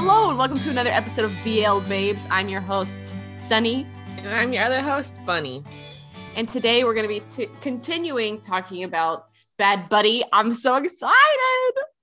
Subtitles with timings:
[0.00, 2.28] Hello, and welcome to another episode of BL Babes.
[2.30, 3.84] I'm your host, Sunny.
[4.16, 5.64] And I'm your other host, Bunny.
[6.36, 9.26] And today we're going to be t- continuing talking about
[9.56, 10.22] Bad Buddy.
[10.32, 11.12] I'm so excited.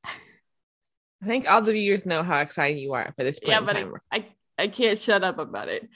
[0.04, 3.74] I think all the viewers know how excited you are for this point Yeah, but
[3.78, 3.94] time.
[4.12, 4.26] I,
[4.60, 5.88] I can't shut up about it.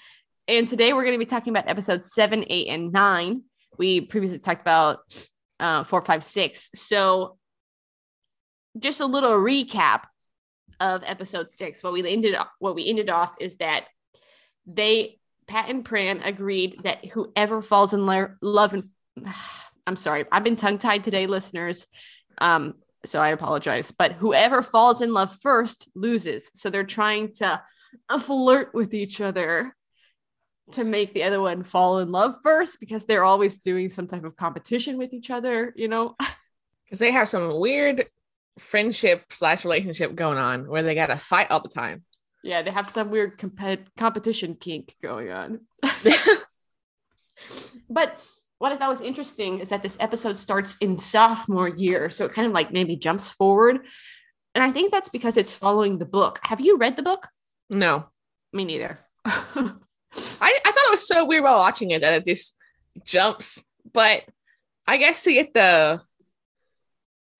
[0.47, 3.41] And today we're going to be talking about episodes seven, eight, and nine.
[3.77, 4.99] We previously talked about
[5.59, 6.69] uh, four, five, six.
[6.75, 7.37] So,
[8.79, 10.03] just a little recap
[10.79, 11.83] of episode six.
[11.83, 13.85] What we ended what we ended off is that
[14.65, 18.89] they Pat and Pran agreed that whoever falls in lo- love and
[19.87, 21.87] I'm sorry, I've been tongue tied today, listeners.
[22.37, 23.91] Um, so I apologize.
[23.91, 26.51] But whoever falls in love first loses.
[26.53, 27.61] So they're trying to
[28.19, 29.75] flirt with each other
[30.73, 34.23] to make the other one fall in love first because they're always doing some type
[34.23, 36.15] of competition with each other, you know?
[36.85, 38.07] Because they have some weird
[38.59, 42.03] friendship slash relationship going on where they got to fight all the time.
[42.43, 45.61] Yeah, they have some weird comp- competition kink going on.
[47.89, 48.23] but
[48.59, 52.09] what I thought was interesting is that this episode starts in sophomore year.
[52.09, 53.79] So it kind of like maybe jumps forward.
[54.55, 56.39] And I think that's because it's following the book.
[56.43, 57.27] Have you read the book?
[57.69, 58.09] no,
[58.51, 58.99] Me neither.
[59.25, 59.71] I,
[60.11, 62.55] I thought it was so weird while watching it that it just
[63.05, 63.63] jumps.
[63.93, 64.25] But
[64.87, 66.01] I guess to get the,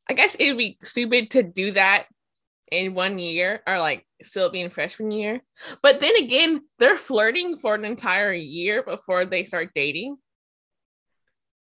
[0.10, 2.08] I guess it would be stupid to do that
[2.72, 5.42] in one year or like still being freshman year.
[5.82, 10.18] But then again, they're flirting for an entire year before they start dating.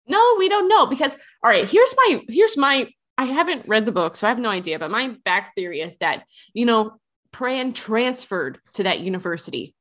[0.06, 3.92] No, we don't know because all right, here's my here's my I haven't read the
[3.92, 6.98] book, so I have no idea, but my back theory is that, you know,
[7.32, 9.74] Pran transferred to that university.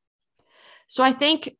[0.87, 1.55] So I think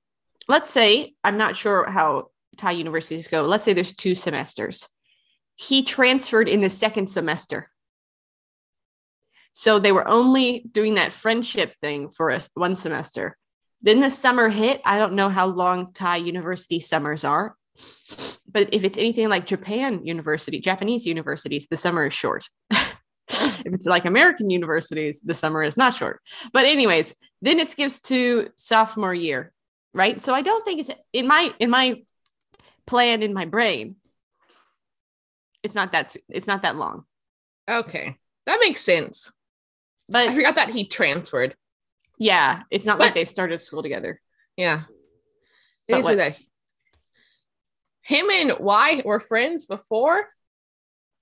[0.48, 3.44] let's say I'm not sure how Thai universities go.
[3.44, 4.88] Let's say there's two semesters.
[5.56, 7.70] He transferred in the second semester.
[9.52, 13.38] So they were only doing that friendship thing for us one semester.
[13.82, 14.82] Then the summer hit.
[14.84, 17.56] I don't know how long Thai university summers are.
[18.50, 22.48] But if it's anything like Japan university, Japanese universities, the summer is short.
[22.72, 26.22] if it's like American universities, the summer is not short.
[26.52, 29.52] But anyways, then it skips to sophomore year,
[29.94, 30.22] right?
[30.22, 32.04] So I don't think it's in my in my
[32.86, 33.96] plan in my brain.
[35.64, 37.06] It's not that it's not that long.
[37.70, 39.32] Okay, that makes sense.
[40.10, 41.56] But I forgot that he transferred.
[42.20, 44.22] yeah, it's not like they started school together.
[44.58, 44.84] Yeah.
[45.88, 46.40] But It is what- that.
[48.02, 50.28] Him and Y were friends before.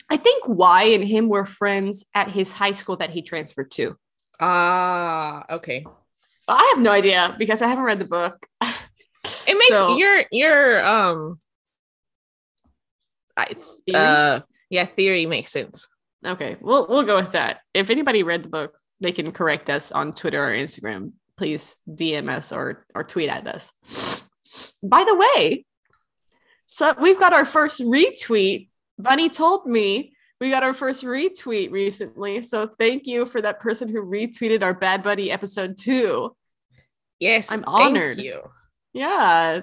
[0.10, 3.96] I think Y and him were friends at his high school that he transferred to.
[4.40, 5.86] Ah, okay.
[6.48, 8.46] I have no idea because I haven't read the book.
[8.62, 11.40] It makes So- your your um
[13.38, 13.96] Theory?
[13.96, 15.88] uh yeah, theory makes sense.
[16.26, 17.60] Okay, we'll we'll go with that.
[17.74, 21.14] If anybody read the book, they can correct us on Twitter or Instagram.
[21.38, 23.72] Please DM us or or tweet at us.
[24.84, 25.66] By the way,
[26.68, 28.70] so we've got our first retweet.
[28.98, 32.42] Bunny told me we got our first retweet recently.
[32.42, 36.36] So thank you for that person who retweeted our Bad Buddy episode two.
[37.20, 38.18] Yes, I'm thank honored.
[38.20, 38.42] you.
[38.94, 39.62] Yeah.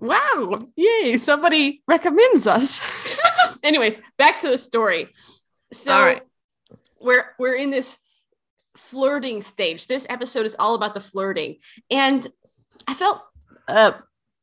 [0.00, 0.60] Wow.
[0.76, 1.16] Yay.
[1.16, 2.80] Somebody recommends us.
[3.62, 5.08] Anyways, back to the story.
[5.72, 6.22] So All right.
[7.00, 7.98] we're we're in this
[8.76, 9.86] flirting stage.
[9.86, 11.56] This episode is all about the flirting.
[11.90, 12.26] And
[12.86, 13.22] I felt
[13.66, 13.92] uh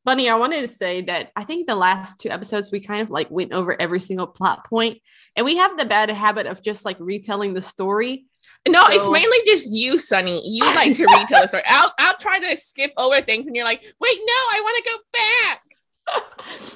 [0.04, 3.10] Bunny, I wanted to say that I think the last two episodes we kind of
[3.10, 5.00] like went over every single plot point,
[5.34, 8.26] and we have the bad habit of just like retelling the story.
[8.68, 10.42] No, So- it's mainly just you, Sunny.
[10.48, 11.62] You like to retell the story.
[11.66, 14.90] I'll I'll try to skip over things, and you're like, wait, no, I want to
[14.90, 15.62] go back.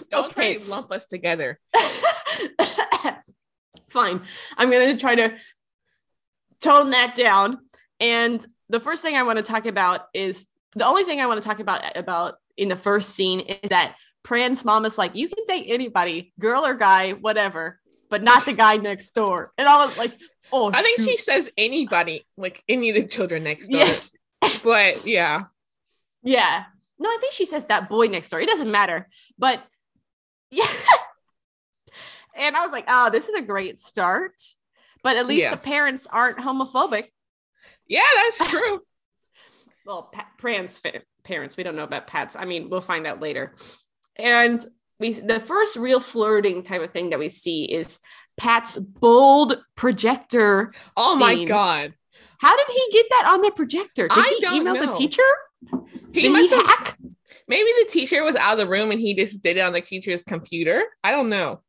[0.10, 1.58] Don't try to lump us together.
[3.90, 4.22] Fine.
[4.56, 5.34] I'm going to try to
[6.60, 7.58] tone that down.
[7.98, 11.42] And the first thing I want to talk about is the only thing I want
[11.42, 15.28] to talk about about in the first scene is that Pran's mom is like, you
[15.28, 19.52] can date anybody, girl or guy, whatever, but not the guy next door.
[19.58, 20.12] And I was like,
[20.52, 21.08] oh, I think shoot.
[21.10, 23.80] she says anybody, like any of the children next door.
[23.80, 24.12] yes,
[24.64, 25.42] But yeah.
[26.22, 26.64] yeah.
[26.98, 28.40] No, I think she says that boy next door.
[28.40, 29.08] It doesn't matter,
[29.38, 29.62] but
[30.50, 30.66] yeah.
[32.36, 34.34] and I was like, oh, this is a great start.
[35.02, 35.50] But at least Yeah.
[35.52, 37.06] the parents aren't homophobic.
[37.86, 38.80] Yeah, that's true.
[39.86, 40.80] well, pa- Pran's
[41.24, 41.56] parents.
[41.56, 42.36] We don't know about Pat's.
[42.36, 43.54] I mean, we'll find out later.
[44.16, 44.64] And
[44.98, 47.98] we, the first real flirting type of thing that we see is
[48.40, 50.72] Pat's bold projector.
[50.96, 51.92] Oh my god.
[52.38, 54.08] How did he get that on the projector?
[54.08, 55.22] Did I he email the teacher?
[56.14, 56.96] He Did must he hack?
[57.46, 59.82] maybe the teacher was out of the room and he just did it on the
[59.82, 60.84] teacher's computer.
[61.04, 61.60] I don't know.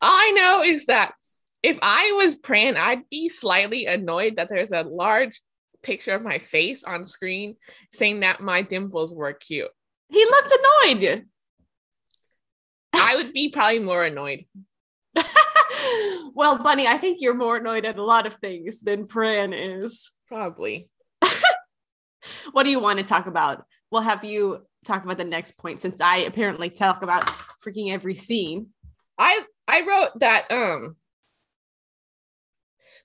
[0.00, 1.12] All I know is that
[1.62, 5.42] if I was Pran, I'd be slightly annoyed that there's a large
[5.82, 7.56] picture of my face on screen
[7.92, 9.68] saying that my dimples were cute.
[10.08, 11.26] He looked annoyed.
[12.94, 14.46] I would be probably more annoyed.
[16.34, 20.10] well, Bunny, I think you're more annoyed at a lot of things than Pran is.
[20.28, 20.88] Probably.
[22.52, 23.64] what do you want to talk about?
[23.90, 27.26] We'll have you talk about the next point since I apparently talk about
[27.64, 28.68] freaking every scene.
[29.18, 30.96] I I wrote that um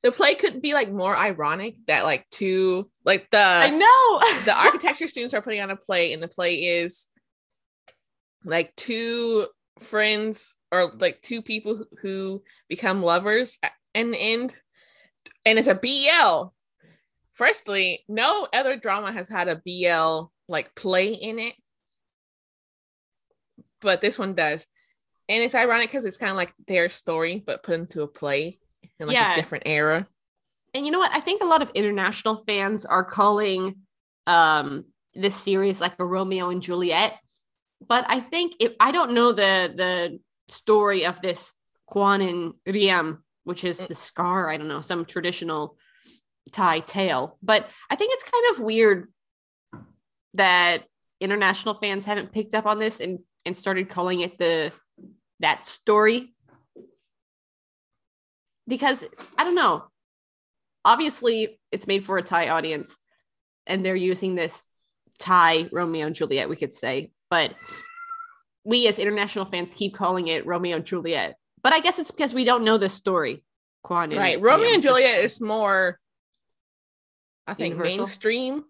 [0.04, 4.56] the play couldn't be like more ironic that like two like the I know the
[4.58, 7.08] architecture students are putting on a play and the play is
[8.44, 9.48] like two
[9.82, 13.60] friends or like two people who, become lovers
[13.94, 14.56] in the end
[15.46, 16.50] and it's a BL.
[17.34, 21.56] Firstly, no other drama has had a BL like play in it.
[23.82, 24.66] But this one does.
[25.28, 28.60] And it's ironic because it's kind of like their story, but put into a play
[29.00, 29.34] in like Yeah.
[29.34, 30.08] a different era.
[30.74, 31.12] and you know what?
[31.14, 33.76] I think a lot of international fans are calling
[34.28, 37.20] um this series like a Romeo and Juliet.
[37.88, 41.54] But I think if I don't know the the story of this
[41.88, 43.88] Kwan and Riam, which is Mm.
[43.88, 45.78] the scar, I don't know, some traditional
[46.52, 47.38] Thai tale.
[47.42, 49.12] But I think it's kind of weird
[50.36, 50.86] that
[51.20, 54.72] international fans haven't picked up on this and and started calling it the
[55.40, 56.36] that story
[58.68, 59.06] because
[59.38, 59.86] I don't know.
[60.86, 62.98] Obviously, it's made for a Thai audience,
[63.68, 64.64] and they're using this
[65.20, 67.12] Thai Romeo and Juliet, we could say.
[67.32, 67.56] But
[68.66, 71.38] we, as international fans, keep calling it Romeo and Juliet.
[71.64, 73.44] But I guess it's because we don't know the story.
[73.90, 74.40] And Right.
[74.40, 76.00] Romeo and Juliet is more
[77.48, 78.06] I think Universal?
[78.06, 78.66] mainstream.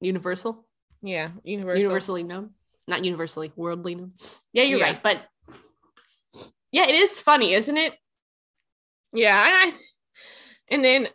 [0.00, 0.64] Universal,
[1.02, 1.78] Yeah, universal.
[1.80, 2.50] universally known,
[2.86, 4.12] not universally, worldly known.
[4.52, 4.84] Yeah, you're Yeah.
[4.84, 5.02] right.
[5.02, 5.26] But
[6.70, 7.94] yeah, it is funny, isn't it?
[9.12, 9.78] Yeah, and I
[10.68, 11.08] and then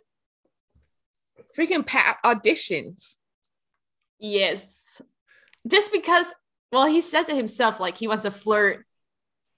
[1.56, 3.14] freaking Pat auditions.
[4.18, 5.00] Yes.
[5.66, 6.26] Just because,
[6.72, 8.84] well, he says it himself, like he wants to flirt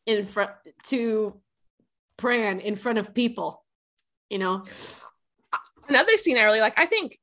[0.06, 0.50] in front
[0.84, 1.40] to
[2.18, 3.64] Pran in front of people,
[4.28, 4.64] you know?
[5.88, 6.78] Another scene I really like.
[6.78, 7.18] I think,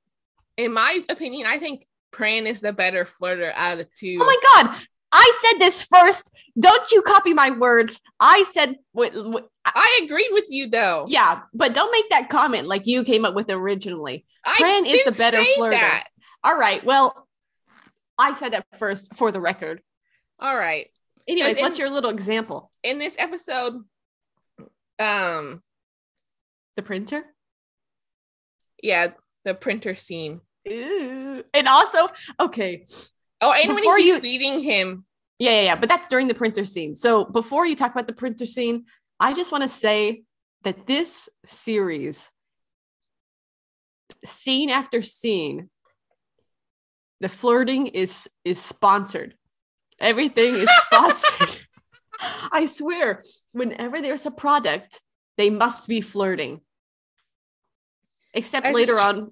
[0.57, 4.17] in my opinion, I think Pran is the better flirter out of the two.
[4.21, 4.77] Oh my God.
[5.13, 6.31] I said this first.
[6.57, 7.99] Don't you copy my words.
[8.19, 11.05] I said, what, what, I agreed with you though.
[11.09, 14.25] yeah, but don't make that comment like you came up with originally.
[14.45, 15.71] I Pran is the better flirter.
[15.71, 16.07] that.
[16.43, 16.83] All right.
[16.85, 17.27] Well,
[18.21, 19.81] I said that first for the record.
[20.39, 20.87] All right.
[21.27, 22.71] Anyways, in- what's your little example?
[22.83, 23.83] In this episode,
[24.99, 25.61] um,
[26.75, 27.25] The printer?
[28.83, 29.13] yeah,
[29.45, 30.41] the printer scene.
[30.65, 31.43] Ew.
[31.53, 32.09] And also,
[32.39, 32.85] okay.
[33.41, 35.05] Oh, and Before when he's you- feeding him,
[35.39, 35.75] Yeah, yeah, yeah.
[35.75, 36.93] But that's during the printer scene.
[36.93, 38.85] So before you talk about the printer scene,
[39.19, 40.21] I just want to say
[40.61, 42.29] that this series,
[44.23, 45.70] scene after scene,
[47.21, 49.35] the flirting is is sponsored.
[49.99, 51.55] Everything is sponsored.
[52.51, 53.21] I swear,
[53.53, 54.99] whenever there's a product,
[55.37, 56.61] they must be flirting.
[58.33, 59.31] Except I later just- on,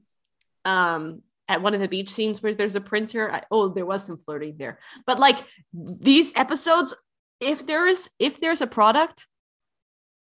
[0.65, 3.33] um, at one of the beach scenes where there's a printer.
[3.33, 5.39] I, oh, there was some flirting there, but like
[5.73, 6.93] these episodes,
[7.39, 9.25] if there is if there's a product,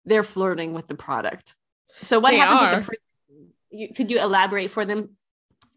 [0.06, 1.54] they're flirting with the product.
[2.02, 2.76] So what They happens are.
[2.80, 3.02] the printer?
[3.70, 5.17] You, could you elaborate for them?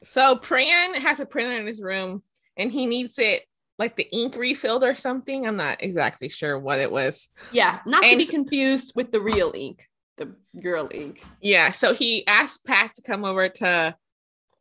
[0.04, 2.22] So Pran has a printer in his room,
[2.58, 3.44] and he needs it
[3.80, 5.48] like the ink refilled or something.
[5.48, 7.28] I'm not exactly sure what it was.
[7.52, 11.24] Yeah, not to be confused with the real ink, the girl ink.
[11.42, 13.96] Yeah, so he asked Pat to come over to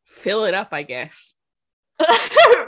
[0.04, 1.35] fill it up, I guess.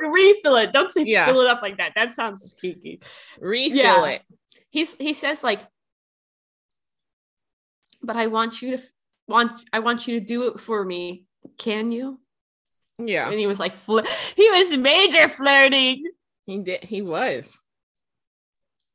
[0.03, 0.73] Refill it.
[0.73, 1.25] Don't say Yeah.
[1.27, 1.93] fill it up like that.
[1.95, 3.01] That sounds cheeky.
[3.41, 4.07] Refill Yeah.
[4.07, 4.23] it.
[4.69, 5.61] He's he says like,
[8.03, 8.83] but I want you to
[9.27, 11.25] want I want you to do it for me.
[11.59, 12.21] Can you?
[13.09, 14.01] Yeah, And he was like, fl-
[14.37, 16.05] he was major flirting.
[16.47, 16.85] he did.
[16.85, 17.59] He was.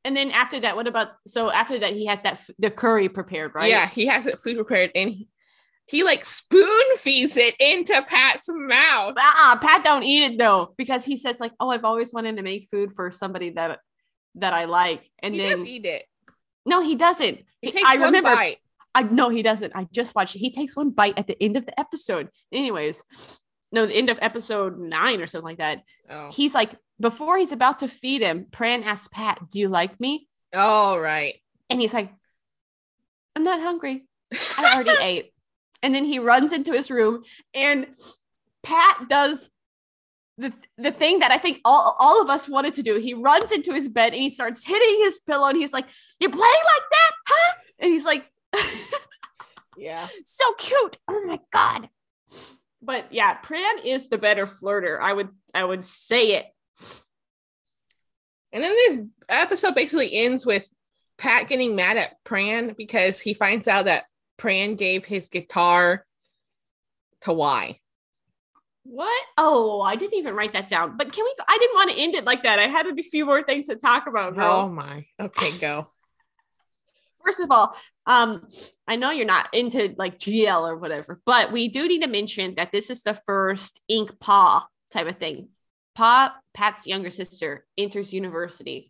[0.05, 1.09] And then after that, what about?
[1.27, 3.69] So after that, he has that f- the curry prepared, right?
[3.69, 5.27] Yeah, he has it food prepared, and he,
[5.85, 9.15] he like spoon feeds it into Pat's mouth.
[9.17, 12.43] Uh-uh, Pat don't eat it though because he says like, "Oh, I've always wanted to
[12.43, 13.79] make food for somebody that
[14.35, 16.05] that I like." And he then does eat it.
[16.65, 17.39] no, he doesn't.
[17.61, 18.33] He He- takes I one remember.
[18.33, 18.57] bite.
[18.95, 19.73] I no, he doesn't.
[19.75, 20.35] I just watched.
[20.37, 20.39] it.
[20.39, 22.29] He takes one bite at the end of the episode.
[22.53, 23.03] Anyways,
[23.71, 25.83] no, the end of episode nine or something like that.
[26.09, 29.99] Oh, He's like, before he's about to feed him, Pran asks Pat, "Do you like
[29.99, 31.35] me?" Oh, right.
[31.69, 32.11] And he's like,
[33.35, 34.05] "I'm not hungry.
[34.57, 35.33] I already ate."
[35.83, 37.87] And then he runs into his room, and
[38.63, 39.49] Pat does
[40.39, 42.97] the the thing that I think all all of us wanted to do.
[42.97, 45.85] He runs into his bed and he starts hitting his pillow, and he's like,
[46.19, 48.31] "You're playing like that, huh?" And he's like,
[49.77, 50.07] Yeah.
[50.25, 50.97] "So cute!
[51.07, 51.89] Oh my god!"
[52.81, 54.99] But yeah, Pran is the better flirter.
[54.99, 56.45] I would I would say it.
[58.51, 60.69] And then this episode basically ends with
[61.17, 64.05] Pat getting mad at Pran because he finds out that
[64.37, 66.05] Pran gave his guitar
[67.21, 67.79] to Y.
[68.83, 69.25] What?
[69.37, 70.95] Oh, I didn't even write that down.
[70.95, 71.33] But can we?
[71.45, 72.59] I didn't want to end it like that.
[72.59, 74.45] I had a few more things to talk about, girl.
[74.45, 75.05] Oh my.
[75.19, 75.87] Okay, go.
[77.25, 77.75] First of all,
[78.07, 78.47] um,
[78.87, 82.55] I know you're not into like GL or whatever, but we do need to mention
[82.55, 85.49] that this is the first Ink Pa type of thing.
[85.93, 88.89] Pa, Pat's younger sister, enters university,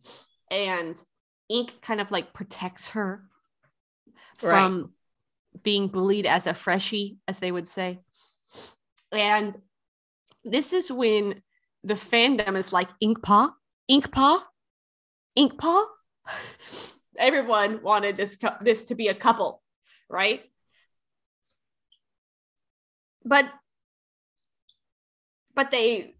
[0.51, 1.01] and
[1.49, 3.23] Ink kind of like protects her
[4.37, 4.93] from
[5.63, 7.99] being bullied as a freshie, as they would say.
[9.11, 9.55] And
[10.45, 11.41] this is when
[11.83, 13.51] the fandom is like Ink Pa,
[13.87, 14.45] Ink Pa,
[15.35, 15.87] Ink Pa.
[17.17, 19.61] Everyone wanted this this to be a couple,
[20.09, 20.41] right?
[23.25, 23.49] But
[25.55, 26.15] but they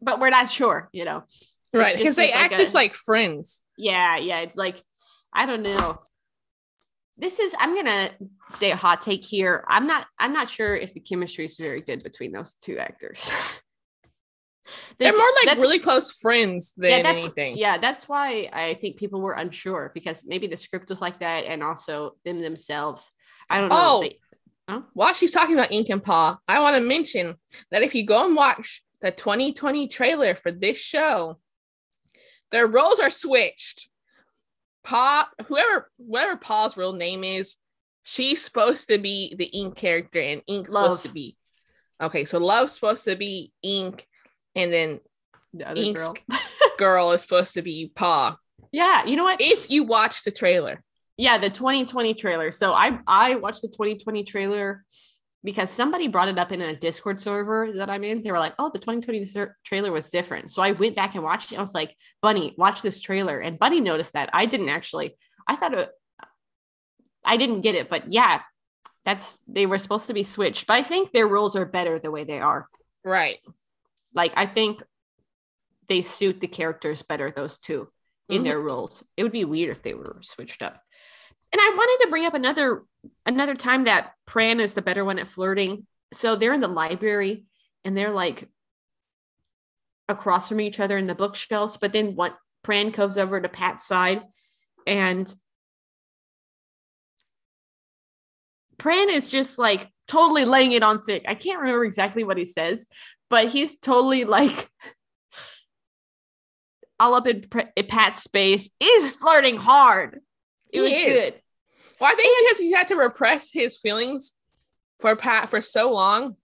[0.00, 1.24] but we're not sure, you know.
[1.72, 1.96] Right.
[1.96, 3.62] Because they like act a- just like friends.
[3.76, 4.40] Yeah, yeah.
[4.40, 4.82] It's like,
[5.32, 5.98] I don't know.
[7.16, 8.10] This is I'm gonna
[8.48, 9.64] say a hot take here.
[9.68, 13.30] I'm not I'm not sure if the chemistry is very good between those two actors.
[14.98, 17.56] They're more like really close friends than yeah, that's anything.
[17.56, 21.44] yeah, that's why I think people were unsure because maybe the script was like that
[21.44, 23.10] and also them themselves.
[23.50, 23.76] I don't know.
[23.78, 24.00] Oh.
[24.02, 27.36] They- While she's talking about Ink and Pa, I want to mention
[27.70, 31.38] that if you go and watch the 2020 trailer for this show,
[32.50, 33.88] their roles are switched.
[34.84, 37.56] Pa, whoever, whatever Pa's real name is,
[38.02, 40.84] she's supposed to be the Ink character, and Ink's Love.
[40.84, 41.36] supposed to be.
[42.00, 44.06] Okay, so Love's supposed to be Ink,
[44.58, 45.00] and then
[45.54, 46.16] the other Ink's girl.
[46.78, 48.36] girl is supposed to be Pa.
[48.72, 49.40] Yeah, you know what?
[49.40, 50.82] If you watch the trailer,
[51.18, 52.52] yeah the 2020 trailer.
[52.52, 54.84] So i i watched the 2020 trailer
[55.44, 58.22] because somebody brought it up in a discord server that i'm in.
[58.22, 60.50] They were like oh the 2020 ser- trailer was different.
[60.50, 61.56] So i went back and watched it.
[61.56, 63.38] I was like bunny watch this trailer.
[63.40, 64.30] And bunny noticed that.
[64.32, 65.90] I didn't actually i thought it
[67.24, 68.42] i didn't get it but yeah
[69.04, 70.66] that's they were supposed to be switched.
[70.66, 72.68] But i think their rules are better the way they are.
[73.04, 73.38] Right?
[74.18, 74.82] Like i think
[75.88, 77.88] they suit the characters better those two
[78.28, 78.44] in Mhm.
[78.44, 79.02] their roles.
[79.16, 80.74] It would be weird if they were switched up.
[81.50, 82.84] And i wanted to bring up another
[83.24, 85.86] another time that pran is the better one at flirting.
[86.12, 87.46] So they're in the library
[87.84, 88.50] and they're like
[90.08, 92.34] across from each other in the bookshelves but then one
[92.66, 94.22] pran comes over to pat's side
[94.86, 95.32] and
[98.78, 101.24] pran is just like totally laying it on thick.
[101.28, 102.86] I can't remember exactly what he says
[103.30, 104.70] but he's totally like
[107.00, 107.44] all up in,
[107.76, 108.70] in Pat's space.
[108.80, 110.20] Is flirting hard.
[110.70, 111.04] It He was is.
[111.04, 111.34] good.
[112.00, 114.34] Well, I think because he had to repress his feelings
[115.00, 116.36] for Pat for so long,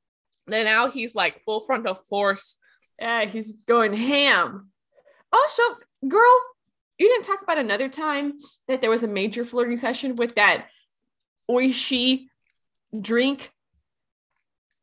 [0.46, 2.56] that now he's like full frontal force.
[3.00, 4.70] Yeah, he's going ham.
[5.32, 5.62] Also,
[6.06, 6.40] girl,
[6.98, 8.34] you didn't talk about another time
[8.68, 10.66] that there was a major flirting session with that
[11.50, 12.26] oishi
[12.98, 13.50] drink.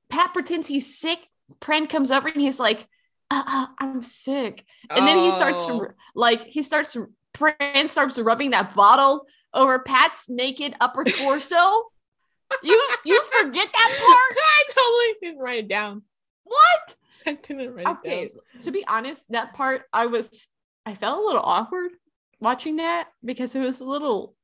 [0.10, 1.26] Pat pretends he's sick.
[1.60, 2.88] Pran comes over and he's like,
[3.30, 4.66] uh, uh, I'm sick.
[4.90, 5.88] And then he starts Oh.
[6.16, 6.96] like he starts
[7.34, 11.56] Pran starts rubbing that bottle over Pat's naked upper torso.
[12.64, 14.38] you you forget that part?
[14.38, 16.04] I totally didn't write it down.
[16.44, 16.96] What?
[17.26, 20.48] I didn't write it Okay, to be honest, that part I was
[20.86, 21.92] I felt a little awkward
[22.40, 24.36] watching that because it was a little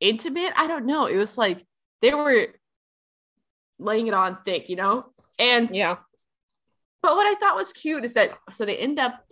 [0.00, 0.52] intimate.
[0.56, 1.06] I don't know.
[1.06, 1.64] It was like
[2.02, 2.48] they were
[3.78, 5.06] laying it on thick, you know?
[5.40, 5.96] And Yeah.
[7.02, 9.24] But what I thought was cute is that so they end up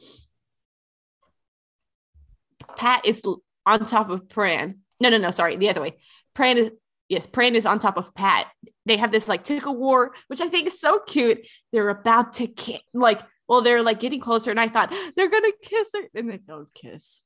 [2.77, 3.23] Pat is
[3.67, 4.79] on top of Pran.
[5.01, 5.99] No, no, no, sorry, the other way.
[6.35, 6.71] Pran is
[7.09, 8.47] yes, Pran is on top of Pat.
[8.87, 11.47] They have this like tickle war, which I think is so cute.
[11.73, 15.53] They're about to kiss, like, well, they're like getting closer, and I thought they're gonna
[15.63, 17.21] kiss her, and they don't kiss.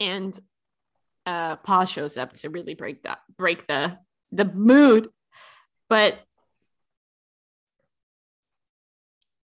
[0.00, 0.38] And
[1.24, 3.98] uh Pa shows up to really break that break the
[4.32, 5.08] the mood.
[5.88, 6.18] But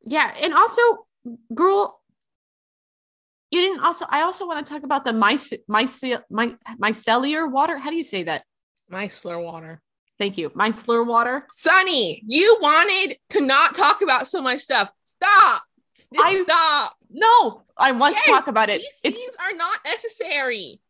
[0.04, 0.80] yeah, and also,
[1.54, 2.00] girl,
[3.50, 4.06] you didn't also.
[4.08, 7.76] I also want to talk about the myce myce my micellar water.
[7.78, 8.44] How do you say that?
[8.92, 9.80] Meisler water.
[10.18, 11.46] Thank you, micellar water.
[11.50, 14.90] sunny you wanted to not talk about so much stuff.
[15.04, 15.62] Stop.
[16.14, 16.96] Just I- stop.
[17.12, 18.78] No, I must Yes, talk about it.
[18.80, 20.80] These It's scenes are not necessary.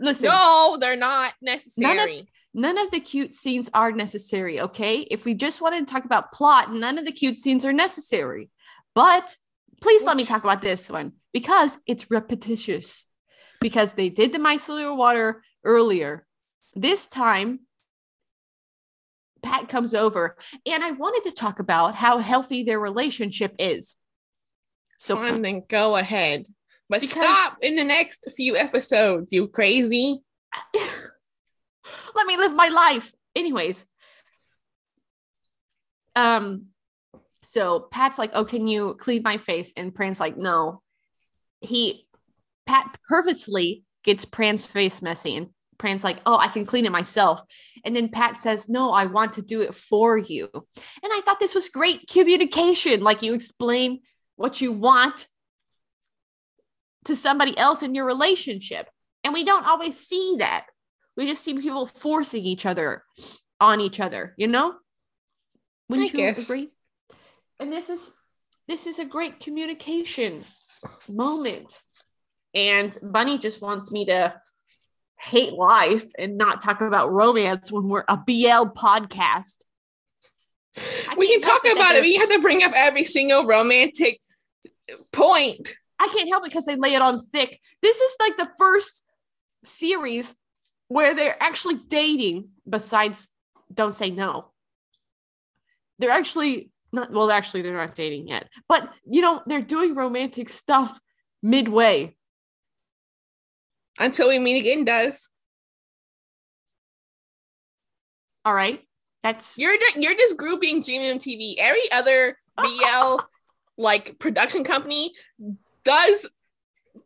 [0.00, 0.28] listen.
[0.28, 2.28] No, they're not necessary.
[2.56, 5.00] None of the cute scenes are necessary, okay?
[5.10, 8.48] If we just wanted to talk about plot, none of the cute scenes are necessary.
[8.94, 9.36] But
[9.82, 13.06] please let me talk about this one because it's repetitious.
[13.60, 16.26] Because they did the micellar water earlier.
[16.76, 17.60] This time,
[19.42, 23.96] Pat comes over, and I wanted to talk about how healthy their relationship is.
[24.98, 26.46] So Fine, then go ahead.
[26.88, 30.20] But Because- stop in the next few episodes, you crazy.
[32.14, 33.12] let me live my life.
[33.34, 33.84] Anyways,
[36.16, 36.66] um,
[37.42, 40.82] so Pat's like, "Oh, can you clean my face?" And Pran's like, "No."
[41.60, 42.06] He,
[42.66, 47.42] Pat purposely gets Pran's face messy, and Pran's like, "Oh, I can clean it myself."
[47.84, 51.40] And then Pat says, "No, I want to do it for you." And I thought
[51.40, 53.00] this was great communication.
[53.00, 54.00] Like you explain
[54.36, 55.26] what you want
[57.04, 58.88] to somebody else in your relationship,
[59.22, 60.66] and we don't always see that.
[61.16, 63.04] We just see people forcing each other
[63.60, 64.74] on each other, you know?
[65.88, 66.48] Wouldn't I you guess.
[66.48, 66.70] agree?
[67.60, 68.10] And this is
[68.66, 70.42] this is a great communication
[71.08, 71.78] moment.
[72.54, 74.34] And Bunny just wants me to
[75.18, 79.56] hate life and not talk about romance when we're a BL podcast.
[81.08, 81.94] I we can talk about it.
[81.94, 84.18] they're- We have to bring up every single romantic
[85.12, 85.76] point.
[85.98, 87.60] I can't help it because they lay it on thick.
[87.82, 89.02] This is like the first
[89.64, 90.34] series
[90.94, 93.26] where they're actually dating, besides
[93.74, 94.52] Don't Say No.
[95.98, 100.48] They're actually not, well, actually, they're not dating yet, but you know, they're doing romantic
[100.48, 100.96] stuff
[101.42, 102.14] midway.
[103.98, 105.30] Until we meet again, does.
[108.44, 108.80] All right.
[109.24, 111.54] That's You're you're just grouping GMMTV.
[111.58, 113.16] Every other BL
[113.76, 115.10] like production company
[115.84, 116.28] does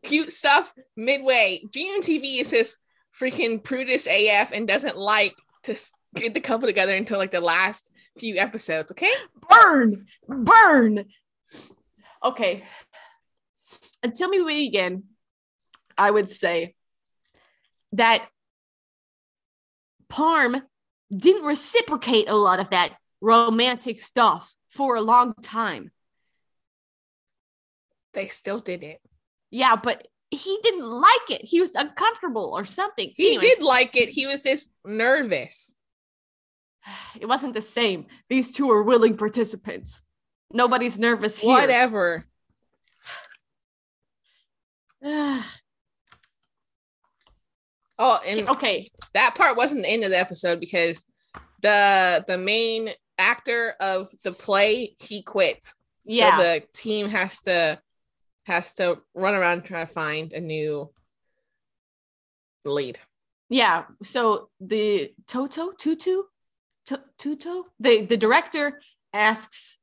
[0.02, 1.62] cute stuff midway.
[1.70, 2.78] GMMTV is just
[3.20, 5.34] freaking prudish AF and doesn't like
[5.64, 5.76] to
[6.14, 8.90] get the couple together until like the last few episodes.
[8.92, 9.12] Okay,
[9.48, 11.04] burn, burn.
[12.22, 12.64] Okay.
[14.02, 15.04] Until we meet again,
[15.96, 16.74] I would say
[17.92, 18.28] that
[20.10, 20.62] Pharm
[21.14, 25.90] didn't reciprocate a lot of that romantic stuff for a long time.
[28.14, 29.00] they still did it.
[29.50, 31.42] Yeah, but he didn't like it.
[31.44, 33.12] He was uncomfortable or something.
[33.16, 34.08] He Anyways, did like it.
[34.08, 35.74] He was just nervous.
[37.20, 38.06] It wasn't the same.
[38.30, 40.00] These two are willing participants.
[40.52, 41.52] Nobody's nervous here.
[41.52, 42.26] Whatever.
[48.00, 48.86] Oh, and okay.
[49.12, 51.04] that part wasn't the end of the episode because
[51.62, 55.74] the the main actor of the play he quits.
[56.04, 56.36] Yeah.
[56.36, 57.80] So the team has to
[58.48, 60.90] has to run around trying to find a new
[62.64, 62.98] lead.
[63.48, 63.84] Yeah.
[64.02, 66.22] So the Toto Tutu
[67.18, 68.80] Tuto the the director
[69.12, 69.78] asks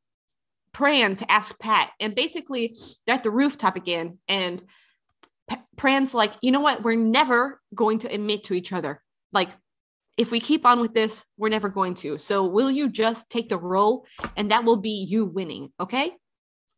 [0.74, 2.76] Pran to ask Pat, and basically
[3.06, 4.62] they're at the rooftop again, and
[5.50, 6.84] P- Pran's like, you know what?
[6.84, 9.02] We're never going to admit to each other.
[9.32, 9.50] Like,
[10.18, 12.18] if we keep on with this, we're never going to.
[12.18, 16.12] So will you just take the role, and that will be you winning, okay?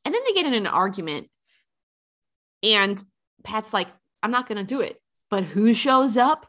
[0.05, 1.29] And then they get in an argument,
[2.63, 3.01] and
[3.43, 3.87] Pat's like,
[4.23, 5.01] I'm not gonna do it.
[5.29, 6.47] But who shows up?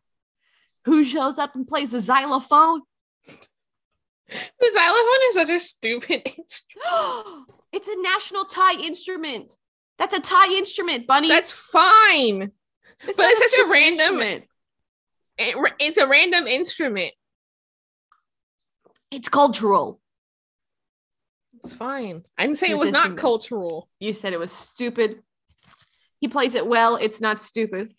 [0.85, 2.83] Who shows up and plays the xylophone?
[3.27, 7.51] The xylophone is such a stupid instrument.
[7.73, 9.57] it's a national Thai instrument.
[9.99, 11.29] That's a Thai instrument, Bunny.
[11.29, 12.53] That's fine.
[13.07, 14.45] It's but it's such a random- It-
[15.79, 17.13] it's a random instrument.
[19.11, 20.01] It's cultural.
[21.65, 22.25] It's fine.
[22.37, 23.89] I didn't say You're it was not cultural.
[23.99, 25.23] You said it was stupid.
[26.21, 26.97] He plays it well.
[26.97, 27.91] It's not stupid.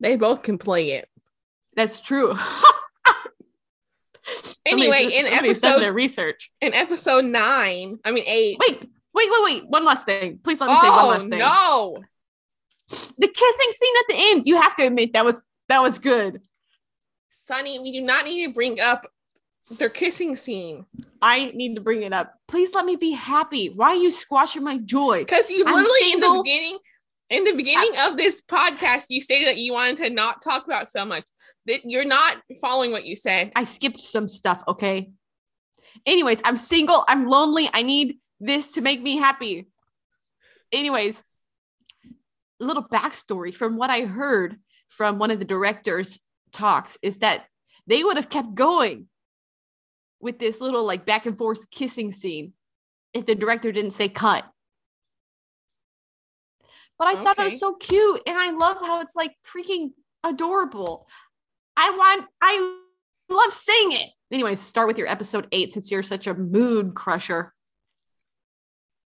[0.00, 1.08] They both can play it.
[1.76, 2.34] That's true.
[4.66, 6.50] Anyway, Somebody's- in episode- their research.
[6.60, 8.58] In episode nine, I mean eight.
[8.60, 8.80] Wait,
[9.14, 9.68] wait, wait, wait.
[9.68, 10.40] One last thing.
[10.44, 11.38] Please let me say one oh, last thing.
[11.38, 12.04] no!
[12.90, 14.42] The kissing scene at the end.
[14.46, 16.42] You have to admit that was that was good.
[17.30, 19.06] Sunny, we do not need to bring up
[19.78, 20.84] their kissing scene
[21.20, 22.34] I need to bring it up.
[22.46, 23.68] Please let me be happy.
[23.68, 25.20] Why are you squashing my joy?
[25.20, 26.78] because you I'm literally in the beginning,
[27.30, 30.88] in the beginning of this podcast, you stated that you wanted to not talk about
[30.88, 31.24] so much.
[31.66, 33.52] That you're not following what you said.
[33.54, 35.10] I skipped some stuff, okay?
[36.06, 37.68] Anyways, I'm single, I'm lonely.
[37.72, 39.66] I need this to make me happy.
[40.72, 41.22] Anyways,
[42.60, 44.56] a little backstory from what I heard
[44.88, 46.20] from one of the directors'
[46.52, 47.44] talks is that
[47.86, 49.08] they would have kept going
[50.20, 52.52] with this little like back and forth kissing scene
[53.12, 54.44] if the director didn't say cut.
[56.98, 59.90] But I thought it was so cute and I love how it's like freaking
[60.24, 61.06] adorable.
[61.76, 62.76] I want, I
[63.28, 64.10] love seeing it.
[64.32, 67.54] Anyways, start with your episode eight since you're such a mood crusher.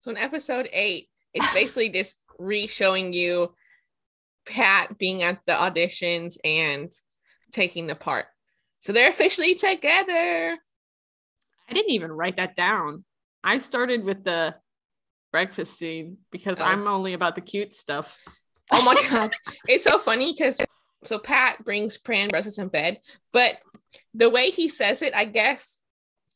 [0.02, 3.54] So in episode eight, it's basically just re-showing you
[4.46, 6.92] Pat being at the auditions and
[7.52, 8.26] taking the part.
[8.82, 10.58] So they're officially together.
[11.70, 13.04] I didn't even write that down.
[13.44, 14.56] I started with the
[15.32, 16.66] breakfast scene because Oh.
[16.66, 18.18] I'm only about the cute stuff.
[18.72, 19.34] Oh my god,
[19.68, 20.60] it's so funny because
[21.04, 23.00] so Pat brings Pran breakfast in bed,
[23.32, 23.58] but
[24.14, 25.80] the way he says it, I guess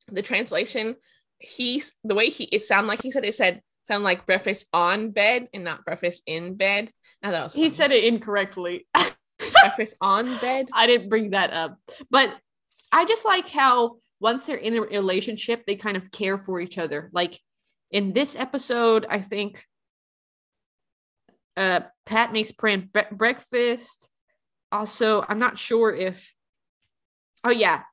[0.07, 0.95] the translation,
[1.39, 5.11] he's the way he it sounded like he said it said sound like breakfast on
[5.11, 6.91] bed and not breakfast in bed.
[7.21, 8.87] Now that was He said it incorrectly.
[9.37, 10.67] breakfast on bed.
[10.73, 11.77] I didn't bring that up.
[12.09, 12.33] But
[12.91, 16.77] I just like how once they're in a relationship, they kind of care for each
[16.77, 17.09] other.
[17.13, 17.39] Like
[17.93, 19.65] in this episode, I think
[21.55, 24.09] uh Pat makes Pran bre- breakfast.
[24.71, 26.33] Also, I'm not sure if
[27.43, 27.83] oh yeah,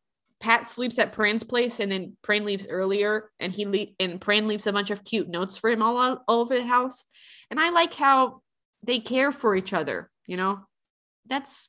[0.40, 4.46] Pat sleeps at Pran's place and then Pran leaves earlier and he le- and Pran
[4.46, 7.04] leaves a bunch of cute notes for him all, all over the house.
[7.50, 8.40] And I like how
[8.82, 10.60] they care for each other, you know?
[11.28, 11.68] That's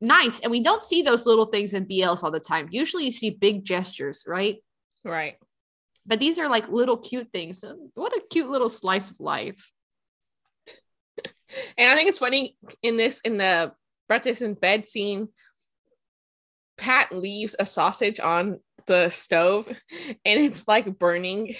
[0.00, 0.40] nice.
[0.40, 2.68] And we don't see those little things in BLs all the time.
[2.70, 4.58] Usually you see big gestures, right?
[5.02, 5.36] Right.
[6.04, 7.64] But these are like little cute things.
[7.94, 9.70] What a cute little slice of life.
[11.76, 13.72] And I think it's funny in this in the
[14.08, 15.28] breakfast in bed scene,
[16.76, 19.68] Pat leaves a sausage on the stove
[20.24, 21.54] and it's like burning.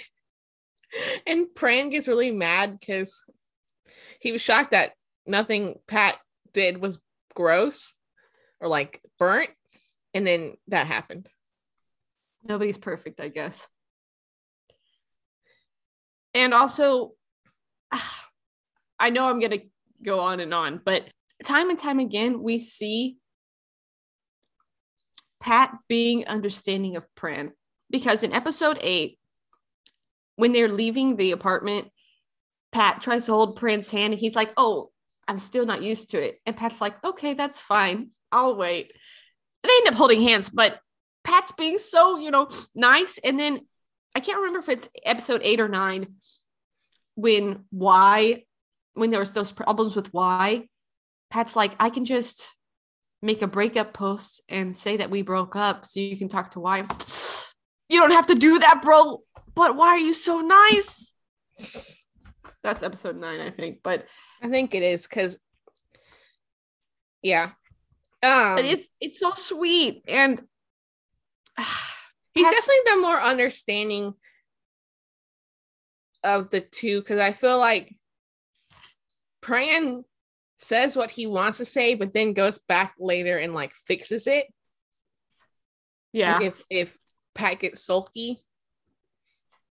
[1.25, 3.23] And Pran gets really mad because
[4.19, 4.93] he was shocked that
[5.25, 6.17] nothing Pat
[6.53, 6.99] did was
[7.33, 7.95] gross
[8.59, 9.49] or like burnt.
[10.13, 11.27] And then that happened.
[12.43, 13.67] Nobody's perfect, I guess.
[16.33, 17.13] And also,
[18.99, 19.65] I know I'm going to
[20.03, 21.07] go on and on, but
[21.43, 23.17] time and time again, we see
[25.39, 27.51] Pat being understanding of Pran.
[27.89, 29.19] Because in episode eight,
[30.35, 31.89] when they're leaving the apartment,
[32.71, 34.89] Pat tries to hold Pran's hand and he's like, Oh,
[35.27, 36.39] I'm still not used to it.
[36.45, 38.09] And Pat's like, Okay, that's fine.
[38.31, 38.93] I'll wait.
[39.61, 40.79] They end up holding hands, but
[41.23, 43.19] Pat's being so, you know, nice.
[43.23, 43.61] And then
[44.15, 46.15] I can't remember if it's episode eight or nine
[47.15, 48.43] when Y,
[48.93, 50.67] when there was those problems with Y,
[51.29, 52.53] Pat's like, I can just
[53.21, 56.59] make a breakup post and say that we broke up so you can talk to
[56.59, 56.83] Y.
[57.89, 59.21] You don't have to do that, bro.
[59.53, 61.13] But why are you so nice?
[62.63, 63.79] That's episode nine, I think.
[63.83, 64.05] But
[64.41, 65.37] I think it is because,
[67.21, 67.51] yeah.
[68.23, 70.41] Um, but it's it's so sweet and
[72.33, 74.13] He's Pat's- definitely the more understanding
[76.23, 77.93] of the two because I feel like
[79.41, 80.03] Pran
[80.59, 84.47] says what he wants to say, but then goes back later and like fixes it.
[86.13, 86.97] yeah, Like if if
[87.35, 88.39] Pat gets sulky,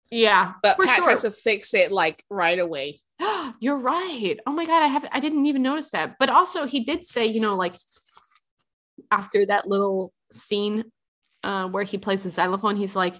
[0.09, 1.05] yeah, but Pat sure.
[1.05, 2.99] tries to fix it like right away.
[3.59, 4.37] You're right.
[4.45, 6.17] Oh my god, I have I didn't even notice that.
[6.19, 7.75] But also he did say, you know, like
[9.09, 10.83] after that little scene
[11.43, 13.19] uh, where he plays the xylophone, he's like,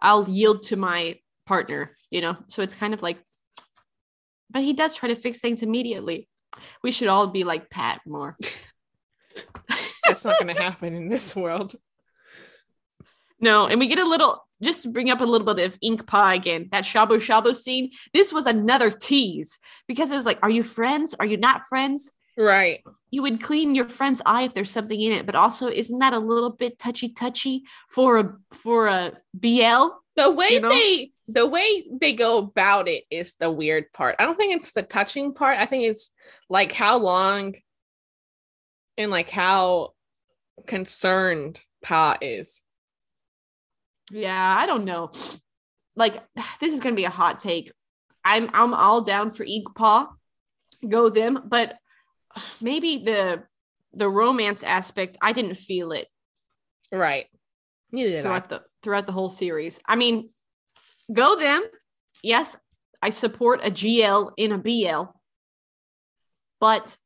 [0.00, 2.36] I'll yield to my partner, you know.
[2.48, 3.18] So it's kind of like
[4.50, 6.28] but he does try to fix things immediately.
[6.82, 8.36] We should all be like Pat more.
[10.04, 11.74] That's not going to happen in this world.
[13.38, 16.06] No, and we get a little just to bring up a little bit of ink
[16.06, 16.68] pie again.
[16.72, 17.90] That shabu shabu scene.
[18.12, 21.14] This was another tease because it was like, are you friends?
[21.18, 22.12] Are you not friends?
[22.40, 22.82] Right.
[23.10, 26.14] You would clean your friend's eye if there's something in it, but also isn't that
[26.14, 29.88] a little bit touchy touchy for a for a BL?
[30.16, 30.70] The way You know?
[30.70, 34.16] they the way they go about it is the weird part.
[34.18, 35.58] I don't think it's the touching part.
[35.58, 36.10] I think it's
[36.48, 37.56] like how long
[38.96, 39.90] and like how
[40.66, 42.62] concerned Pa is.
[44.10, 45.10] Yeah, I don't know.
[45.94, 46.22] Like
[46.58, 47.70] this is gonna be a hot take.
[48.24, 50.10] I'm I'm all down for ink Pa,
[50.88, 51.76] go them, but
[52.60, 53.42] maybe the
[53.92, 56.08] the romance aspect I didn't feel it
[56.92, 57.26] Right.
[57.92, 58.22] Neither did I.
[58.22, 59.80] throughout the throughout the whole series.
[59.86, 60.30] I mean,
[61.12, 61.62] go them.
[62.22, 62.56] Yes,
[63.02, 65.10] I support a GL in a BL,
[66.60, 66.96] but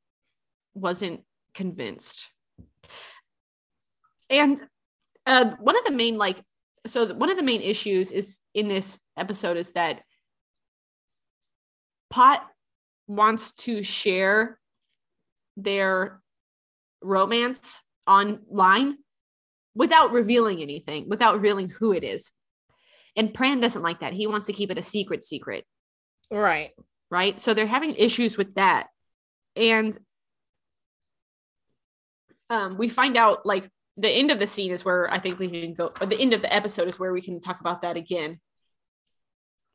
[0.75, 1.23] wasn't
[1.55, 2.31] convinced.
[4.31, 4.61] And
[5.27, 6.43] uh, one of the main like
[6.87, 10.03] so one of the main issues is in this episode is that
[12.11, 12.43] Pat
[13.07, 14.59] wants to share
[15.57, 16.21] their
[17.03, 18.97] romance online
[19.75, 22.33] without revealing anything, without revealing who it is.
[23.17, 24.13] And Pran doesn't like that.
[24.13, 25.65] He wants to keep it a secret secret,
[26.31, 26.71] Right.
[27.11, 27.41] right?
[27.41, 28.89] So they're having issues with that.
[29.57, 29.97] And
[32.51, 35.49] um, we find out like the end of the scene is where I think we
[35.49, 37.97] can go, or the end of the episode is where we can talk about that
[37.97, 38.41] again.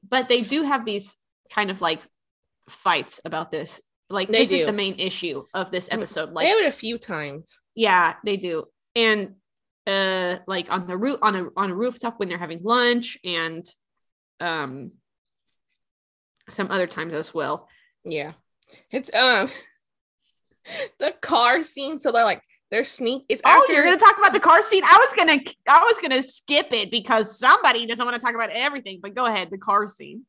[0.07, 1.15] But they do have these
[1.51, 2.01] kind of like
[2.69, 3.81] fights about this.
[4.09, 6.31] Like They this is the main issue of this episode.
[6.31, 7.61] Like they have it a few times.
[7.75, 8.65] yeah, they do.
[8.95, 9.35] And
[9.87, 13.65] uh like on the roof on a on a rooftop when they're having lunch and
[14.39, 14.91] um
[16.49, 17.67] some other times as well.
[18.03, 18.33] Yeah.
[18.91, 19.49] It's um
[20.99, 21.99] the car scene.
[21.99, 22.41] So they're like
[22.71, 23.25] they're sneak.
[23.29, 24.83] It's Oh, after you're gonna talk about the car scene?
[24.83, 28.49] I was gonna I was gonna skip it because somebody doesn't want to talk about
[28.51, 30.25] everything, but go ahead, the car scene.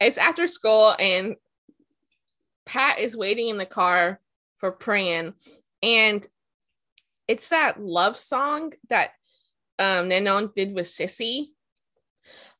[0.00, 1.36] it's after school and
[2.66, 4.20] Pat is waiting in the car
[4.56, 5.34] for Pran
[5.82, 6.26] and
[7.28, 9.12] it's that love song that
[9.78, 11.48] um Nanon did with Sissy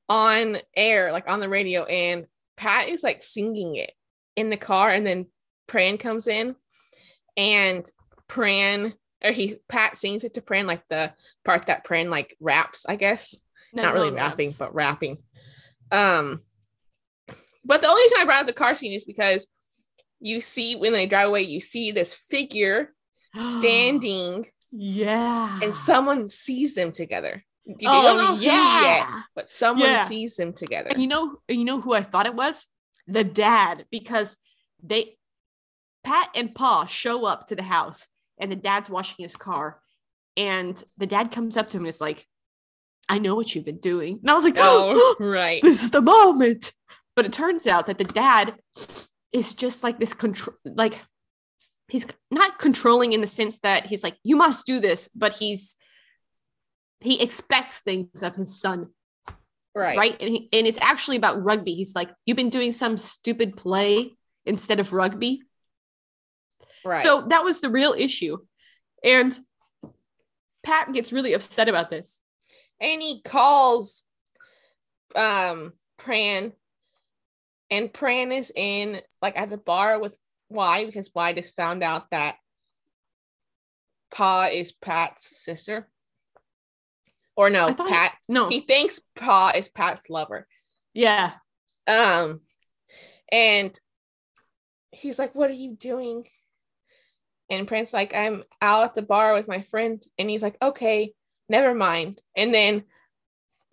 [0.09, 3.93] on air, like on the radio, and Pat is like singing it
[4.37, 5.27] in the car, and then
[5.69, 6.57] Pran comes in
[7.37, 7.91] and
[8.29, 11.13] Pran or he Pat sings it to Pran like the
[11.45, 13.37] part that Pran like raps, I guess.
[13.73, 14.59] No, not really rapping, raps.
[14.59, 15.19] but rapping.
[15.91, 16.43] Um,
[17.65, 19.47] but the only reason I brought up the car scene is because
[20.21, 22.93] you see when they drive away, you see this figure
[23.59, 25.59] standing, yeah.
[25.63, 27.45] and someone sees them together.
[27.67, 28.83] You oh, know yeah.
[28.83, 30.05] yet, but someone Yeah.
[30.05, 30.91] sees them together.
[30.91, 32.67] And you know, you know who I thought it was?
[33.07, 34.37] The dad, because
[34.83, 35.17] they
[36.05, 39.81] Pat and Pa show up to the house and the dad's washing his car.
[40.37, 42.27] And the dad comes up to him and is like,
[43.09, 44.19] I know what you've been doing.
[44.21, 45.63] And I was like, oh, oh right.
[45.63, 46.73] this is the moment.
[47.17, 48.55] But it turns out that the dad
[49.35, 51.03] is just like this control, like
[51.89, 55.75] he's not controlling in the sense that he's like, you must do this, but he's
[57.01, 58.89] he expects things of his son
[59.77, 59.99] Right.
[59.99, 60.17] right?
[60.23, 61.75] And, he, and it's actually about rugby.
[61.75, 64.13] He's like, you've been doing some stupid play
[64.47, 65.43] instead of rugby.
[66.85, 67.03] Right.
[67.03, 68.39] So that was the real issue.
[69.03, 69.37] And
[70.63, 72.21] Pat gets really upset about this.
[72.81, 74.03] and he calls
[75.17, 76.53] um Pran
[77.71, 80.17] and Pran is in like at the bar with
[80.51, 82.37] Y because Y just found out that
[84.11, 85.89] Pa is Pat's sister.
[87.37, 88.15] Or no, Pat.
[88.29, 90.47] No, He thinks Pa is Pat's lover.
[90.93, 91.35] yeah.
[91.89, 92.41] Um
[93.33, 93.77] and
[94.93, 96.25] he's like, What are you doing?
[97.51, 101.13] And Pran's like, I'm out at the bar with my friend," And he's like, Okay,
[101.49, 102.21] never mind.
[102.37, 102.85] And then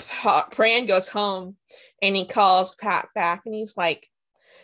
[0.01, 1.55] Pran goes home
[2.01, 4.07] and he calls Pat back and he's like,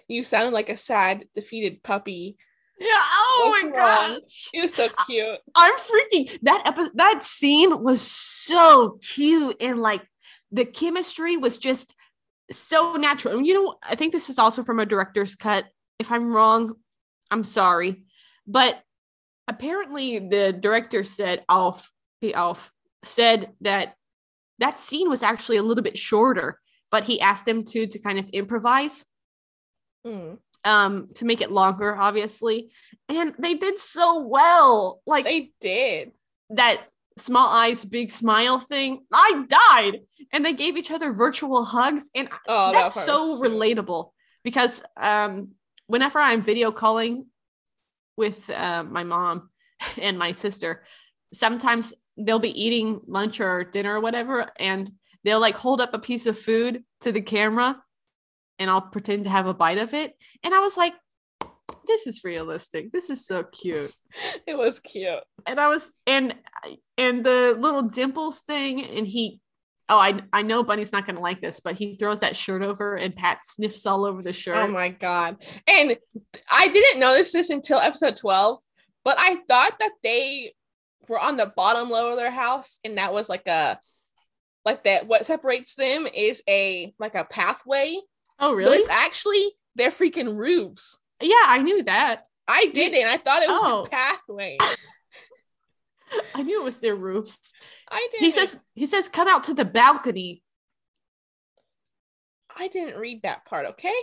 [0.08, 2.38] You sound like a sad, defeated puppy.
[2.80, 2.88] Yeah.
[2.92, 4.20] Oh What's my wrong?
[4.22, 4.50] gosh.
[4.54, 5.40] He was so cute.
[5.56, 10.04] I'm freaking that epi- that scene was so cute and like
[10.52, 11.96] the chemistry was just
[12.52, 13.38] so natural.
[13.38, 15.66] And you know, I think this is also from a director's cut.
[16.00, 16.74] If I'm wrong,
[17.32, 18.04] I'm sorry.
[18.46, 18.82] But
[19.48, 21.84] apparently the director said Aof,
[22.22, 22.34] P.
[22.34, 22.70] Aof
[23.04, 23.96] said that
[24.60, 26.60] that scene was actually a little bit shorter,
[26.92, 29.06] but he asked them to to kind of improvise
[30.06, 30.38] Mm.
[30.64, 32.72] um to make it longer obviously.
[33.10, 35.02] And they did so well.
[35.06, 36.12] Like They did.
[36.52, 39.04] that small eyes big smile thing.
[39.12, 40.02] I died!
[40.32, 44.12] And they gave each other virtual hugs and Oh, that's part so relatable.
[44.44, 45.50] Because um
[45.88, 47.26] whenever i'm video calling
[48.18, 49.50] with uh, my mom
[49.98, 50.84] and my sister
[51.34, 54.90] sometimes they'll be eating lunch or dinner or whatever and
[55.24, 57.82] they'll like hold up a piece of food to the camera
[58.60, 60.94] and i'll pretend to have a bite of it and i was like
[61.88, 63.94] this is realistic this is so cute
[64.48, 65.20] It was cute.
[65.46, 66.36] and I was and
[66.98, 69.40] and the little dimples thing, and he
[69.90, 72.96] oh I I know Bunny's not gonna like this, but he throws that shirt over
[72.96, 74.58] and Pat sniffs all over the shirt.
[74.58, 75.38] Oh my god.
[75.70, 75.98] And
[76.52, 78.60] I didn't notice this until episode 12,
[79.04, 80.54] but I thought that they
[81.08, 83.80] were on the bottom level of their house and that was like a
[84.66, 87.96] like that what separates them is a like a pathway.
[88.40, 88.78] oh But really?
[88.78, 91.00] it's actually their freaking roofs.
[91.22, 92.26] Yeah, I knew that.
[92.48, 93.08] I didn't.
[93.08, 93.82] I thought it was Oh.
[93.84, 94.58] a pathway.
[96.36, 97.54] I knew it was their roofs.
[97.90, 98.24] I didn't.
[98.26, 100.42] He says he says come out to the balcony.
[102.56, 103.94] I didn't read that part, okay?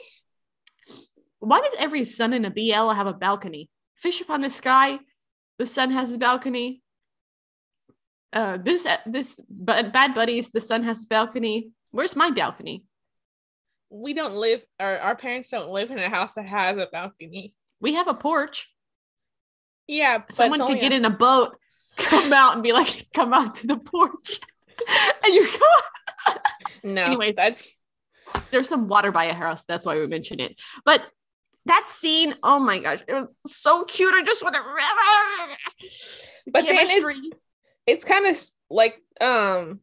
[1.40, 3.68] Why does every sun in a BL have a balcony?
[3.96, 4.98] Fish upon the sky,
[5.58, 6.82] the sun has a balcony.
[8.34, 11.70] Uh, this this but bad buddies, the sun has a balcony.
[11.92, 12.84] Where's my balcony?
[13.90, 17.54] We don't live or our parents don't live in a house that has a balcony.
[17.80, 18.68] We have a porch.
[19.86, 21.56] Yeah, Someone could get a- in a boat,
[21.96, 24.40] come out and be like, come out to the porch.
[25.24, 26.34] and you go.
[26.82, 27.36] No, Anyways.
[27.36, 27.72] that's
[28.50, 29.64] There's some water by a house.
[29.64, 30.56] That's why we mention it.
[30.84, 31.02] But
[31.66, 34.12] that scene, oh my gosh, it was so cute.
[34.12, 34.62] I just want to.
[36.50, 37.30] But then chemistry.
[37.86, 39.80] It's kind of like um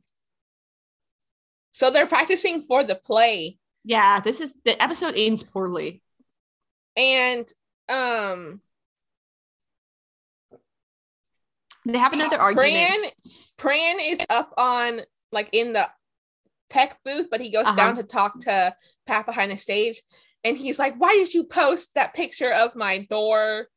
[1.72, 6.04] so they're practicing for the play yeah, this is the episode ends poorly.
[6.96, 7.52] and
[7.90, 8.62] um
[11.86, 13.12] They have another argument.
[13.58, 15.90] Pran, Pran is up on like in the
[16.70, 17.76] tech booth, but he goes Uh-huh.
[17.76, 18.76] down to talk to
[19.08, 20.02] Pat behind the stage,
[20.44, 23.68] and he's like, "Why did you post that picture of my door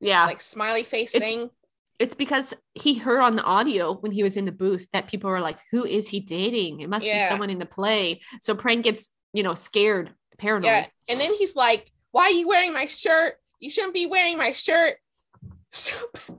[0.00, 0.26] yeah.
[0.26, 1.50] like smiley face It's- thing?"
[1.98, 5.30] It's because he heard on the audio when he was in the booth that people
[5.30, 6.80] were like, "Who is he dating?
[6.80, 7.26] It must Yeah.
[7.28, 10.66] be someone in the play." So Pran gets, you know, scared, paranoid.
[10.66, 13.36] Yeah, and then he's like, "Why are you wearing my shirt?
[13.60, 14.96] You shouldn't be wearing my shirt."
[15.76, 15.92] So,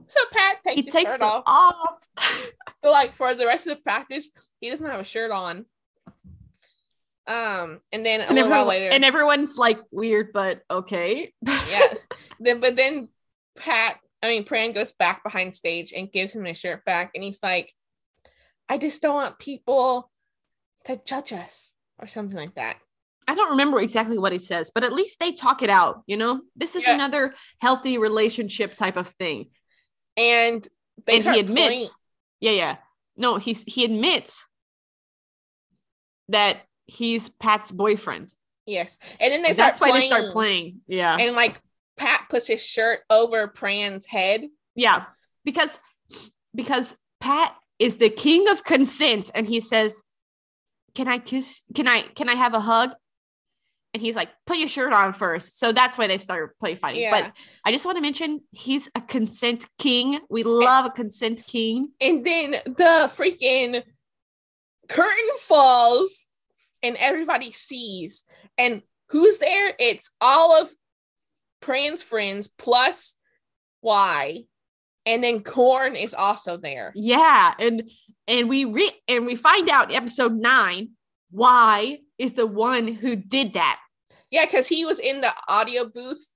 [0.07, 1.43] so Pat takes He his takes shirt it off.
[1.45, 1.97] off.
[2.81, 4.29] But like for the rest of the practice,
[4.61, 5.65] he doesn't have a shirt on.
[7.27, 11.33] Um, and then a and, little while later, and everyone's like weird, but okay.
[11.41, 11.93] yeah.
[12.39, 13.09] Then, but then
[13.57, 17.23] Pat, I mean, Pran goes back behind stage and gives him his shirt back, and
[17.23, 17.73] he's like,
[18.67, 20.11] "I just don't want people
[20.85, 22.77] to judge us," or something like that.
[23.27, 26.03] I don't remember exactly what he says, but at least they talk it out.
[26.05, 26.93] You know, this is Yeah.
[26.93, 29.49] another healthy relationship type of thing.
[30.15, 30.67] And
[31.07, 31.87] and he admits, playing-
[32.39, 32.77] yeah, yeah.
[33.17, 34.47] No, he's he admits
[36.29, 38.33] that he's Pat's boyfriend.
[38.65, 40.81] yes, and then they start That's why they start playing.
[40.87, 41.15] Yeah.
[41.19, 41.59] and like
[41.97, 44.47] Pat puts his shirt over Pran's head.
[44.75, 45.05] Yeah,
[45.43, 45.79] because
[46.53, 50.03] because Pat is the king of consent, and he says,
[50.93, 51.61] "Can I kiss?
[51.73, 52.91] Can I can I have a hug?"
[53.93, 55.57] And he's like, "Put your shirt on first.
[55.57, 57.03] So that's why they start play fighting.
[57.03, 57.11] Yeah.
[57.11, 57.31] But
[57.63, 60.19] I just want to mention he's a consent king.
[60.29, 61.91] We love a consent king.
[62.01, 63.83] and then the freaking
[64.89, 66.27] curtain falls
[66.83, 68.23] and everybody sees
[68.57, 70.69] and who's there it's all of
[71.65, 73.15] pran's friends plus
[73.81, 74.45] Wai
[75.05, 77.89] and then corn is also there Yeah, and
[78.27, 80.89] and we re and we find out in episode nine
[81.31, 83.79] Wai is the one who did that.
[84.31, 86.33] yeah because he was in the audio booth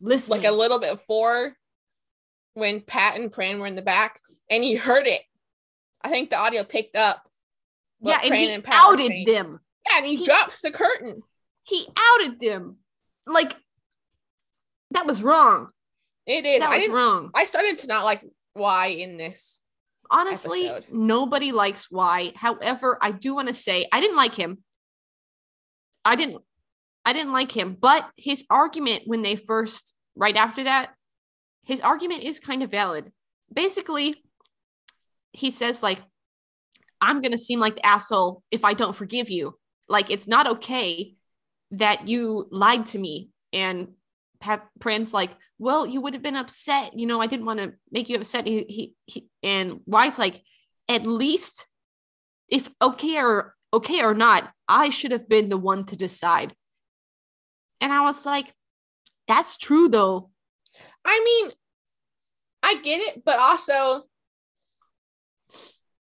[0.00, 1.54] Listen, like a little bit before
[2.54, 5.22] when pat and pran were in the back and he heard it
[6.02, 7.28] i think the audio picked up
[8.04, 9.60] yeah, and Pran he Pat were outed them.
[9.86, 11.22] yeah and he He- drops the curtain
[11.64, 12.78] he outed them.
[13.26, 13.54] Like
[15.12, 15.68] was wrong.
[16.26, 17.30] it is That i was wrong.
[17.34, 18.22] i started to not like
[18.54, 19.60] Wai in this
[20.10, 20.92] Honestly, episode.
[20.92, 22.32] nobody likes Wai.
[22.36, 24.58] However, I do want to say I didn't like him.
[26.04, 26.42] I didn't
[27.04, 30.90] I didn't like him, but his argument when they first right after that,
[31.64, 33.10] his argument is kind of valid.
[33.52, 34.22] Basically,
[35.32, 36.00] he says like
[37.00, 39.58] I'm going to seem like the asshole if I don't forgive you.
[39.88, 41.14] Like it's not okay
[41.70, 43.88] that you lied to me and
[44.42, 46.98] Pat Pran's like, well, you would have been upset.
[46.98, 48.46] You know, I didn't want to make you upset.
[48.46, 50.42] He, he, he and Wai's like,
[50.88, 51.66] at least
[52.48, 56.54] if okay or okay or not, I should have been the one to decide.
[57.80, 58.52] And I was like,
[59.28, 60.30] that's true though.
[61.04, 61.52] I mean,
[62.62, 64.02] I get it, but also,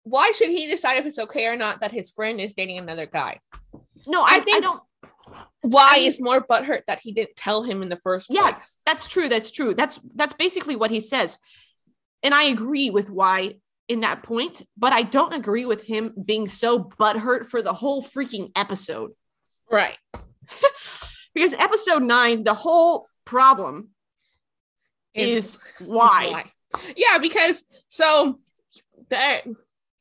[0.03, 3.05] why should he decide if it's okay or not that his friend is dating another
[3.05, 3.39] guy?
[4.07, 4.81] No, I I, I think- don't.
[5.63, 8.51] Wai is more butthurt that he didn't tell him in the first Yeah.
[8.51, 8.77] place?
[8.85, 9.29] That's true.
[9.29, 9.73] That's true.
[9.73, 11.37] That's that's basically what he says.
[12.23, 13.55] And I agree with Wai
[13.87, 18.03] in that point, but I don't agree with him being so butthurt for the whole
[18.03, 19.11] freaking episode.
[19.69, 19.97] Right.
[21.33, 23.89] because episode nine, the whole problem
[25.13, 26.45] is, Wai.
[26.95, 28.39] Yeah, because so
[29.09, 29.41] that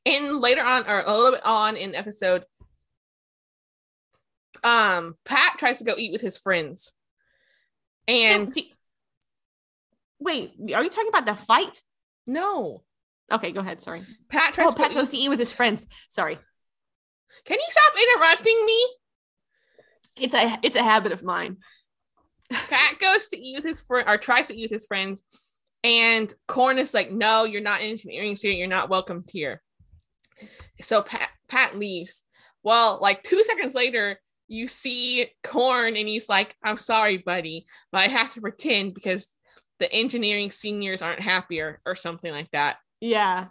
[0.04, 2.44] in later on or a little bit on in episode,
[4.64, 6.92] um, Pat tries to go eat with his friends.
[8.08, 8.72] And See-
[10.18, 11.82] wait, are you talking about the fight?
[12.26, 12.82] no,
[13.32, 13.80] Okay, go ahead.
[13.80, 14.02] Sorry.
[14.28, 15.86] Pat tries Oh, to Pat eat- goes to eat with his friends.
[16.08, 16.36] Sorry.
[17.44, 18.86] Can you stop interrupting me?
[20.16, 21.58] It's a it's a habit of mine.
[22.50, 25.22] Pat goes to eat with his friend or tries to eat with his friends,
[25.84, 28.58] and Corn is like, "No, you're not an engineering student.
[28.58, 29.62] You're not welcome here."
[30.80, 32.24] So Pat Pat leaves.
[32.64, 34.20] Well, like two seconds later,
[34.50, 39.28] you see Corn, and he's like, "I'm sorry, buddy, but I have to pretend because
[39.78, 43.46] the engineering seniors aren't happier or something like that." Yeah.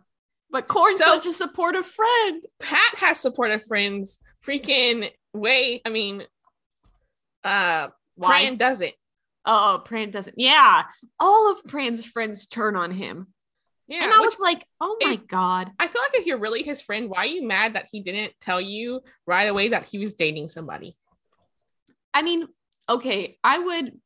[0.51, 2.43] But Corn's So- such a supportive friend.
[2.59, 4.19] Pat has supportive friends.
[4.45, 5.81] Freaking way.
[5.85, 6.23] I mean,
[7.43, 8.45] uh, Why?
[8.45, 8.93] Pran doesn't.
[9.45, 10.35] Oh, Pran doesn't.
[10.37, 10.83] Yeah.
[11.19, 13.33] All of Pran's friends turn on him.
[13.89, 15.71] Yeah, and I which- was like, oh my it- God.
[15.79, 18.33] I feel like if you're really his friend, why are you mad that he didn't
[18.39, 20.95] tell you right away that he was dating somebody?
[22.13, 22.47] I mean,
[22.87, 23.99] okay, I would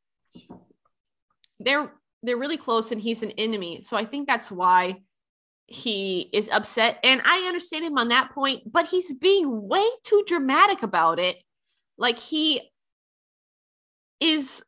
[1.60, 3.82] they're they're really close and he's an enemy.
[3.82, 5.02] So I think that's why
[5.68, 7.00] he is upset.
[7.04, 11.38] And I understand him on that point, but he's being way too dramatic about it.
[11.98, 12.62] Like he
[14.22, 14.64] is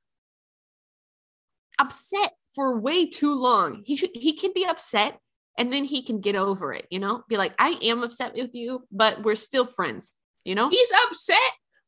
[1.79, 3.83] upset for way too long.
[3.85, 5.19] He should he can be upset
[5.57, 7.23] and then he can get over it, you know?
[7.29, 10.69] Be like, I am upset with you, but we're still friends, you know?
[10.69, 11.37] He's upset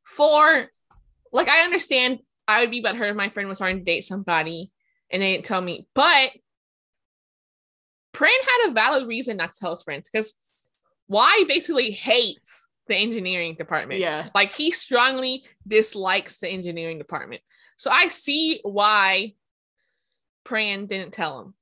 [0.06, 0.70] for
[1.32, 4.72] like I understand I would be butthurt if my friend was trying to date somebody
[5.12, 6.32] and they didn't tell me, but
[8.14, 10.34] Pran had a valid reason not to tell his friends because
[11.08, 14.00] Wai basically hates the engineering department.
[14.00, 14.30] Yeah.
[14.34, 17.42] Like he strongly dislikes the engineering department.
[17.76, 19.34] So I see why
[20.48, 21.54] Pran didn't tell him.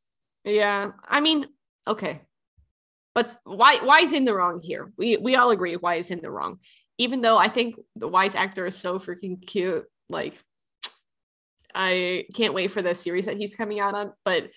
[0.44, 0.92] Yeah.
[1.08, 1.48] I mean,
[1.88, 2.22] okay.
[3.14, 4.92] But why Wai is in the wrong here?
[4.98, 6.60] We we all agree Wai is in the wrong.
[6.98, 9.86] Even though I think the Wai's actor is so freaking cute.
[10.10, 10.36] Like
[11.74, 14.12] I can't wait for the series that he's coming out on.
[14.24, 14.50] But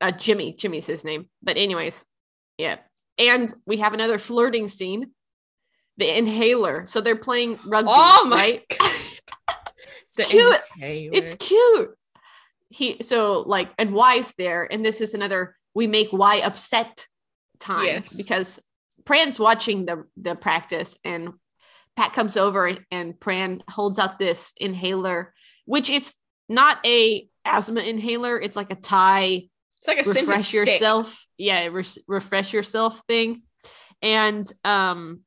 [0.00, 1.28] uh Jimmy, Jimmy's his name.
[1.42, 2.04] But anyways,
[2.58, 2.76] yeah.
[3.18, 5.12] And we have another flirting scene.
[5.96, 6.86] The inhaler.
[6.86, 7.90] So they're playing rugby.
[7.92, 8.80] Oh my right?
[10.18, 10.60] It's cute.
[10.80, 11.96] it's cute.
[12.70, 17.06] He so like and Wai's there, and this is another we make Wai upset
[17.58, 18.14] time Yes.
[18.16, 18.58] because
[19.04, 21.30] Pran's watching the the practice and
[21.96, 25.34] Pat comes over and, and Pran holds out this inhaler,
[25.66, 26.14] which it's
[26.48, 29.48] not a asthma inhaler, it's like a Thai
[29.78, 30.54] It's like a refresh stick.
[30.68, 31.26] yourself.
[31.36, 33.42] Yeah, re- refresh yourself thing.
[34.00, 35.20] And um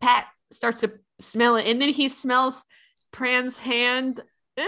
[0.00, 2.64] Pat starts to smell it, and then he smells
[3.12, 4.20] Pran's hand.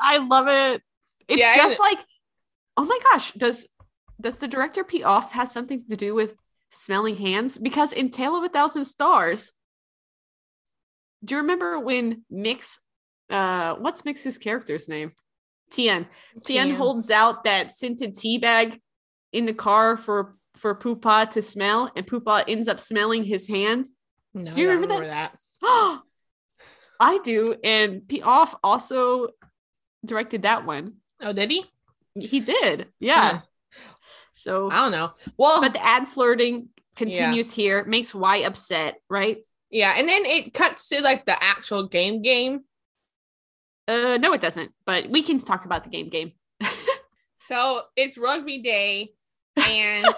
[0.00, 0.82] I love it.
[1.28, 1.98] It's Yeah, just like,
[2.76, 3.66] oh my gosh, does
[4.20, 6.34] does the director P'Aof has something to do with
[6.70, 7.58] smelling hands?
[7.58, 9.52] Because in Tale of a Thousand Stars,
[11.24, 12.78] do you remember when Mix
[13.30, 15.12] uh what's Mix's character's name?
[15.70, 16.06] Tien.
[16.44, 16.76] Tien Tien.
[16.76, 18.80] holds out that scented tea bag
[19.32, 23.88] in the car for for Phupha to smell, and Phupha ends up smelling his hand.
[24.34, 25.38] No, Do you don't remember that?
[27.02, 29.28] I do, and P'Aof also
[30.04, 30.94] directed that one.
[31.20, 31.64] Oh, did he?
[32.14, 33.40] He did, yeah.
[34.34, 35.12] So, I don't know.
[35.36, 39.38] Well, but the ad flirting continues here, makes Wai upset, right?
[39.70, 42.60] yeah, and then it cuts to like the actual game game.
[43.88, 44.72] Uh, no, it doesn't.
[44.86, 46.08] But we can talk about the game.
[46.08, 46.32] Game.
[47.42, 49.14] So it's rugby day
[49.56, 50.06] and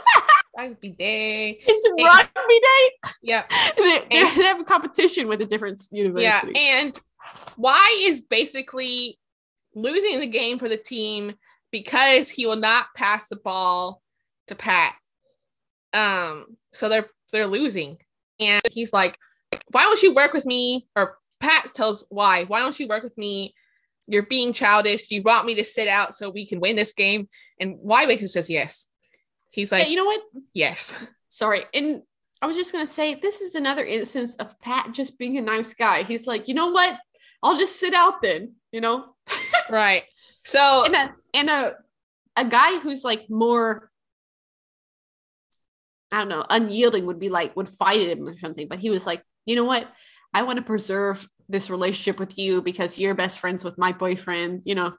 [0.57, 1.59] rugby day.
[1.67, 3.13] It's And- rugby day.
[3.23, 3.51] Yep.
[3.77, 6.53] they, they have a competition with a different university.
[6.55, 6.81] Yeah.
[6.81, 6.99] And
[7.57, 9.19] Wai is basically
[9.75, 11.35] losing the game for the team
[11.71, 14.03] because he will not pass the ball
[14.47, 14.95] to Pat.
[15.93, 17.99] Um, so they're they're losing.
[18.41, 19.19] And he's like,
[19.71, 20.87] Why don't you work with me?
[20.97, 23.55] Or Pat tells Wai, why don't you work with me?
[24.07, 25.11] You're being childish.
[25.11, 27.29] You want me to sit out so we can win this game.
[27.59, 28.87] And Wai basically says yes.
[29.55, 30.21] He's Yeah, like, you know what?
[30.53, 31.07] Yes.
[31.29, 31.65] Sorry.
[31.73, 32.03] And
[32.43, 35.75] I was just gonna say this is another instance of Pat just being a nice
[35.75, 36.03] guy.
[36.03, 36.97] He's like, you know what?
[37.41, 39.15] I'll just sit out then, you know?
[39.71, 40.03] right.
[40.43, 41.75] So and a and a
[42.37, 43.91] a guy who's like more
[46.11, 48.67] I don't know, unyielding would be like would fight him or something.
[48.67, 49.89] But he was like, you know what?
[50.33, 54.63] I want to preserve this relationship with you because you're best friends with my boyfriend,
[54.65, 54.95] you know.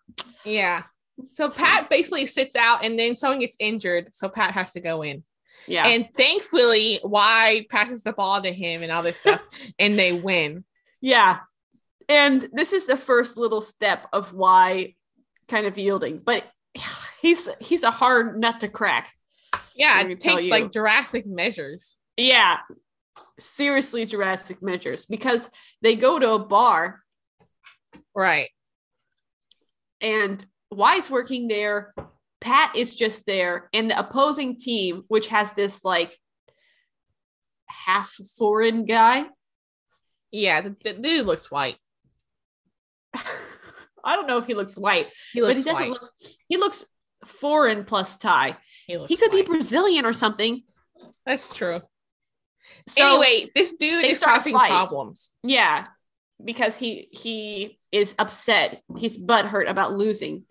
[0.45, 0.83] Yeah.
[1.29, 4.09] So Pat basically sits out and then someone gets injured.
[4.13, 5.23] So Pat has to go in.
[5.67, 5.87] Yeah.
[5.87, 9.41] And thankfully, Wai passes the ball to him and all this stuff,
[9.79, 10.63] and they win.
[11.01, 11.39] yeah.
[12.07, 14.93] And this is the first little step of Wai
[15.47, 16.19] kind of yielding.
[16.23, 16.45] But
[17.21, 19.11] he's he's a hard nut to crack.
[19.75, 21.97] Yeah, it takes like Jurassic measures.
[22.15, 22.59] Yeah.
[23.39, 25.49] Seriously Jurassic measures because
[25.81, 27.01] they go to a bar
[28.13, 28.49] Right.
[29.99, 30.45] and
[30.75, 31.91] Wai's working there.
[32.41, 36.15] Pat is just there, and the opposing team, which has this like
[37.67, 39.25] half foreign guy.
[40.31, 41.77] Yeah, the, the dude looks white.
[44.03, 46.01] I don't know if he looks white, He but looks he doesn't white.
[46.01, 46.11] look.
[46.47, 46.85] He looks
[47.25, 48.57] foreign plus Thai.
[48.85, 49.41] he, He could be.
[49.41, 50.61] Brazilian or something.
[51.25, 51.81] That's true.
[52.87, 55.31] So, anyway, this dude is causing problems.
[55.43, 55.87] yeah,
[56.43, 58.81] because he he is upset.
[58.97, 60.43] He's butthurt about losing,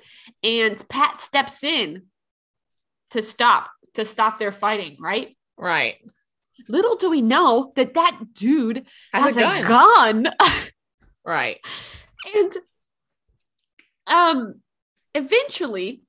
[0.42, 2.04] and Pat steps in
[3.10, 4.96] to stop to stop their fighting.
[5.00, 5.36] Right.
[5.56, 5.96] Right.
[6.68, 9.58] Little do we know that that dude Has, has, a gun.
[9.58, 10.26] a gun.
[11.26, 11.58] Right.
[12.34, 12.52] and
[14.06, 14.60] um
[15.14, 16.02] eventually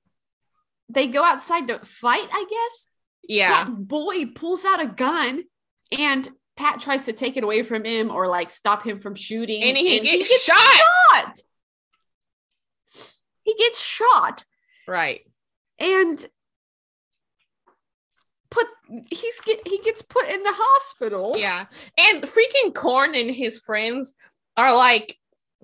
[0.89, 2.87] they go outside to fight i guess
[3.27, 3.63] Yeah.
[3.65, 5.43] that boy pulls out a gun
[5.97, 9.61] and pat tries to take it away from him or like stop him from shooting
[9.63, 10.57] And he gets shot.
[11.11, 11.35] shot.
[13.43, 14.45] he gets shot
[14.87, 15.21] Right.
[15.79, 16.25] and
[18.51, 18.67] put
[19.11, 21.65] he's get he gets put in the hospital Yeah.
[21.97, 24.13] And freaking Corn and his friends
[24.55, 25.15] are like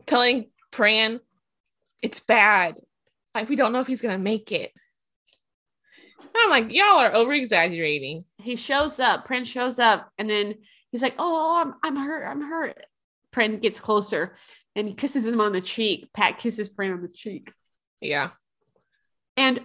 [0.05, 1.19] telling Pran
[2.03, 2.75] it's bad.
[3.35, 4.71] Like we don't know if he's gonna make it.
[6.35, 8.23] I'm like, y'all are over exaggerating.
[8.37, 10.55] He shows up, Pran shows up, and then
[10.91, 12.85] he's like, Oh, I'm I'm hurt, I'm hurt.
[13.33, 14.35] Pran gets closer
[14.75, 16.09] and he kisses him on the cheek.
[16.13, 17.53] Pat kisses Pran on the cheek.
[18.01, 18.31] Yeah.
[19.37, 19.61] And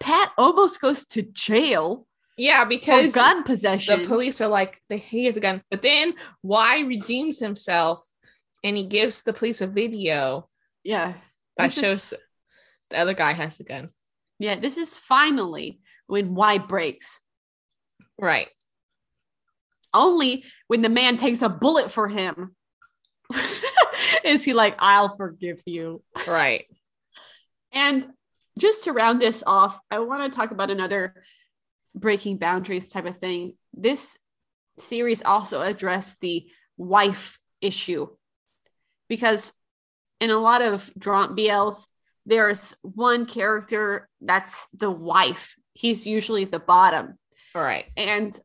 [0.00, 4.02] Pat almost goes to jail Yeah, because gun possession.
[4.02, 5.62] the police are like, he has a gun.
[5.70, 8.04] But then Wai redeems himself
[8.64, 10.48] and he gives the police a video
[10.84, 11.14] yeah.
[11.56, 12.14] that This is- shows
[12.90, 13.88] the other guy has a gun.
[14.38, 17.20] Yeah, this is finally when Wai breaks.
[18.18, 18.48] Right.
[19.94, 22.54] Only when the man takes a bullet for him
[24.24, 26.02] is he like, I'll forgive you.
[26.26, 26.64] Right.
[27.72, 28.06] And
[28.58, 31.22] just to round this off, I want to talk about another
[31.94, 33.54] breaking boundaries type of thing.
[33.72, 34.16] This
[34.78, 38.08] series also addressed the wife issue
[39.08, 39.52] because
[40.20, 41.86] in a lot of drawn BLs,
[42.26, 45.56] there's one character that's the wife.
[45.74, 47.18] He's usually the bottom.
[47.54, 47.86] All right.
[47.96, 48.38] And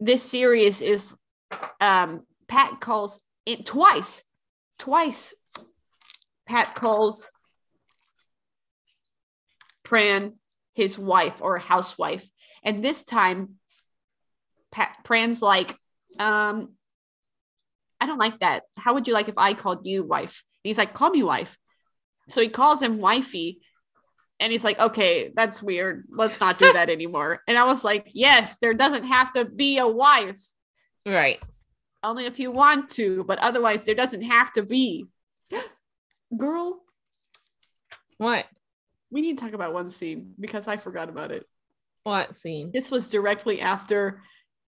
[0.00, 1.16] this series is
[1.80, 4.22] um Pat calls it twice.
[4.78, 5.34] Twice
[6.46, 7.32] Pat calls
[9.84, 10.34] Pran
[10.74, 12.28] his wife or housewife.
[12.62, 13.58] And this time
[14.70, 15.76] Pat Pran's like,
[16.18, 16.74] um,
[18.00, 18.62] I don't like that.
[18.76, 20.42] How would you like if I called you wife?
[20.64, 21.56] And he's like, call me wife.
[22.28, 23.60] So he calls him wifey.
[24.40, 26.06] And he's like, okay, that's weird.
[26.10, 27.42] Let's not do that anymore.
[27.48, 30.40] And I was like, yes, there doesn't have to be a wife,
[31.06, 31.40] Right.
[32.04, 35.06] only if you want to, but otherwise, there doesn't have to be.
[36.36, 36.80] Girl,
[38.18, 38.46] What?
[39.10, 41.46] we need to talk about one scene because I forgot about it.
[42.04, 42.70] What scene?
[42.72, 44.20] This was directly after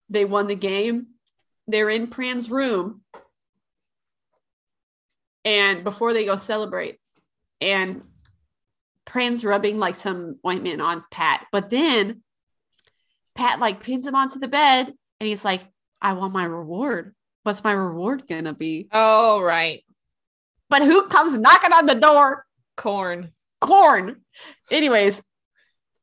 [0.10, 1.08] they won the game.
[1.68, 3.02] They're in Pran's room.
[5.46, 7.00] And before they go celebrate,
[7.62, 8.02] and
[9.14, 11.46] Pran's rubbing like some ointment on Pat.
[11.52, 12.24] But then
[13.36, 15.62] Pat like pins him onto the bed and he's like,
[16.02, 17.14] I want my reward.
[17.44, 18.88] What's my reward gonna be?
[18.92, 19.84] Oh, right.
[20.70, 22.46] But who comes knocking on the door?
[22.76, 23.32] Corn.
[23.62, 24.22] corn.
[24.72, 25.22] Anyways,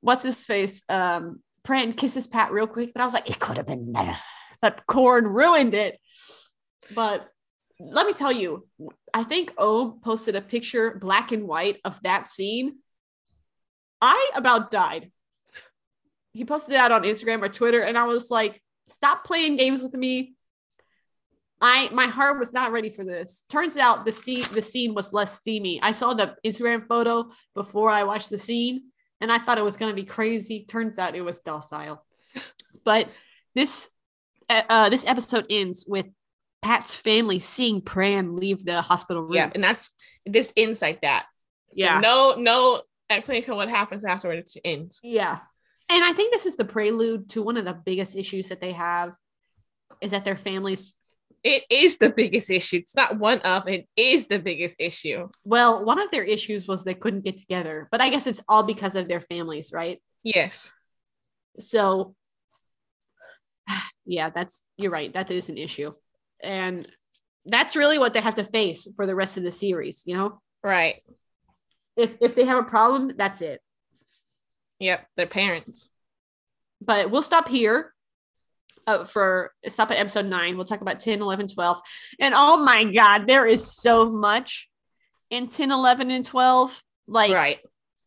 [0.00, 0.82] what's his face?
[0.88, 4.16] Um, Pran kisses Pat real quick, but I was like, it could have been better.
[4.62, 5.98] But corn ruined it.
[6.94, 7.26] But
[7.80, 8.68] let me tell you,
[9.12, 12.76] I think O posted a picture, black and white, of that scene.
[14.00, 15.10] I about died.
[16.32, 19.94] He posted that on Instagram or Twitter, and I was like, stop playing games with
[19.94, 20.34] me.
[21.60, 23.44] I my heart was not ready for this.
[23.48, 25.80] Turns out the steam the scene was less steamy.
[25.82, 28.84] I saw the Instagram photo before I watched the scene,
[29.20, 30.64] and I thought it was going to be crazy.
[30.64, 32.04] Turns out it was docile.
[32.84, 33.08] But
[33.54, 33.90] this
[34.48, 36.06] uh, uh, this episode ends with
[36.62, 39.34] Pat's family seeing Pran leave the hospital room.
[39.34, 39.50] Yeah.
[39.54, 39.90] And that's
[40.24, 41.26] this ends like that.
[41.72, 45.00] yeah, No, no explanation of what happens after it ends.
[45.02, 45.38] yeah.
[45.92, 48.70] And I think this is the prelude to one of the biggest issues that they
[48.72, 49.12] have
[50.00, 50.94] is that their families.
[51.42, 52.76] It is the biggest issue.
[52.76, 55.28] It's not one of, it is the biggest issue.
[55.44, 58.62] Well, one of their issues was they couldn't get together, but I guess it's all
[58.62, 60.00] because of their families, right?
[60.22, 60.70] Yes.
[61.58, 62.14] so
[64.06, 65.92] yeah that's you're right that is an issue
[66.42, 66.86] and
[67.46, 70.40] that's really what they have to face for the rest of the series you know
[70.62, 71.02] Right.
[72.02, 73.60] If if they have a problem that's it
[74.80, 75.06] Yep.
[75.16, 75.90] Their parents.
[76.80, 77.92] but we'll stop here
[78.86, 81.80] uh, for stop at episode 9 we'll talk about 10 11 12
[82.18, 84.68] and oh my god there is so much
[85.28, 87.58] in 10 11 and 12 like right.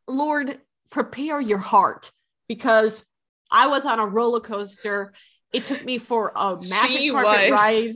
[0.07, 2.11] Lord, prepare your heart
[2.47, 3.05] because
[3.51, 5.13] I was on a roller coaster.
[5.53, 7.59] It took me for a magic She carpet was.
[7.59, 7.95] ride.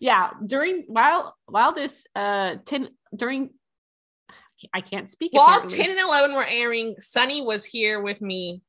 [0.00, 3.50] Yeah, during while while this uh ten during
[4.72, 5.32] I can't speak.
[5.32, 5.78] While apparently.
[5.78, 8.62] 10 and 11 were airing, Sunny was here with me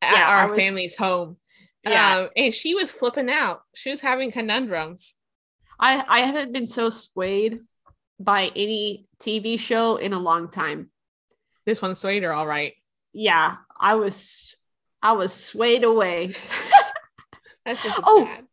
[0.00, 1.36] at Yeah, our was- family's home.
[1.84, 2.18] Yeah.
[2.18, 3.62] Um, and she was flipping out.
[3.74, 5.14] She was having conundrums.
[5.80, 7.58] I I haven't been so swayed
[8.20, 10.90] by any TV show in a long time.
[11.66, 12.74] This one swayed her all right.
[13.12, 14.54] Yeah, I was
[15.02, 16.34] I was swayed away.
[18.04, 18.44] Oh, bad.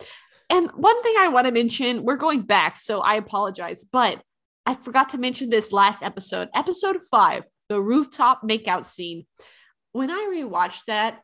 [0.52, 4.22] And one thing I want to mention, we're going back, so I apologize, but
[4.66, 9.26] I forgot to mention this last episode, episode five, the rooftop makeout scene.
[9.91, 11.22] When I rewatched that,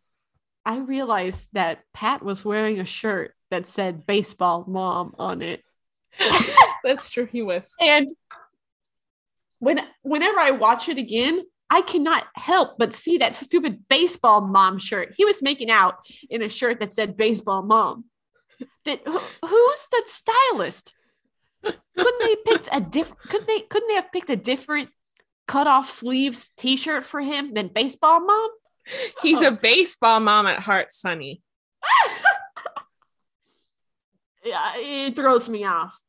[0.65, 5.63] I realized that Pat was wearing a shirt that said baseball mom on it.
[6.83, 7.27] That's true.
[7.31, 7.73] He was.
[7.79, 8.09] And
[9.59, 14.77] when whenever I watch it again, I cannot help but see that stupid baseball mom
[14.77, 15.13] shirt.
[15.17, 15.95] He was making out
[16.29, 18.05] in a shirt that said baseball mom.
[18.85, 20.93] That who, who's the stylist?
[21.65, 23.21] Couldn't they picked a different?
[23.23, 23.61] Couldn't they?
[23.61, 24.89] Couldn't they have picked a different
[25.47, 28.49] cut off sleeves T-shirt for him than baseball mom?
[29.21, 31.41] He's a baseball mom at heart, Sunny.
[34.45, 35.99] yeah, it throws me off.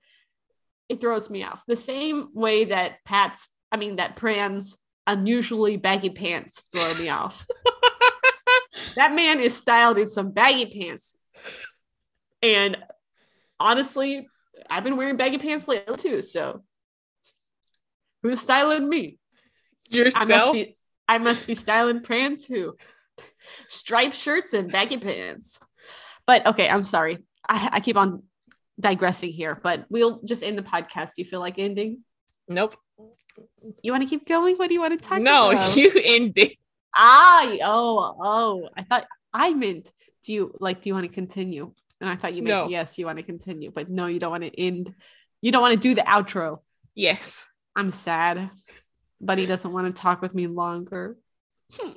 [0.89, 1.63] It throws me off.
[1.67, 7.47] The same way that Pat's, I mean, that Pran's unusually baggy pants throw me off.
[8.97, 11.17] that man is styled in some baggy pants.
[12.43, 12.77] And
[13.59, 14.29] honestly,
[14.69, 16.23] I've been wearing baggy pants lately too.
[16.23, 16.63] So
[18.23, 19.19] who's styling me?
[19.91, 20.31] Yourself?
[20.31, 20.75] I must be
[21.09, 22.77] I must be styling Pran too.
[23.69, 25.61] Striped shirts and baggy pants.
[26.27, 27.19] But okay, I'm sorry.
[27.49, 28.25] I, I keep on
[28.81, 31.13] digressing here, but we'll just end the podcast.
[31.17, 32.03] You feel like ending?
[32.49, 32.77] Nope.
[33.83, 34.57] You want to keep going?
[34.57, 35.77] What do you want to talk no, about?
[35.77, 36.53] No, you ended.
[36.95, 38.69] I oh, oh.
[38.77, 39.93] I thought I meant
[40.25, 41.73] do you like do you want to continue?
[42.01, 42.69] And I thought you meant No.
[42.69, 44.95] yes, you want to continue, but no, you don't want to end.
[45.41, 46.61] You don't want to do the outro.
[46.95, 47.49] Yes.
[47.75, 48.51] I'm sad,
[49.39, 51.17] he doesn't want to talk with me longer.
[51.73, 51.91] Hmm.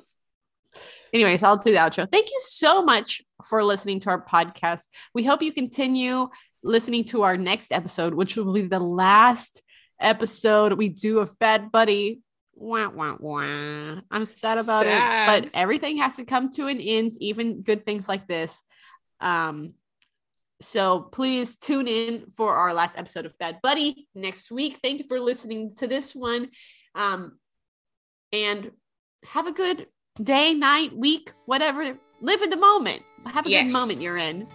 [1.12, 2.10] Anyways, I'll do the outro.
[2.10, 4.84] Thank you so much for listening to our podcast.
[5.14, 6.28] We hope you continue
[6.62, 9.62] listening to our next episode, which will be the last
[9.98, 12.20] episode we do of Bad Buddy.
[12.54, 14.00] Wah, wah, wah.
[14.10, 15.44] I'm sad about Sad.
[15.44, 18.62] it, but everything has to come to an end, even good things like this.
[19.20, 19.72] Um,
[20.60, 24.78] so please tune in for our last episode of Bad Buddy next week.
[24.82, 26.50] Thank you for listening to this one.
[26.94, 27.38] Um,
[28.32, 28.70] and
[29.24, 29.86] have a good
[30.22, 31.98] day, night, week, whatever.
[32.20, 33.02] Live in the moment.
[33.26, 33.64] Have a Yes.
[33.64, 34.46] good moment you're in.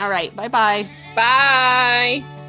[0.00, 0.34] All right.
[0.34, 0.88] Bye bye.
[1.14, 2.41] Bye.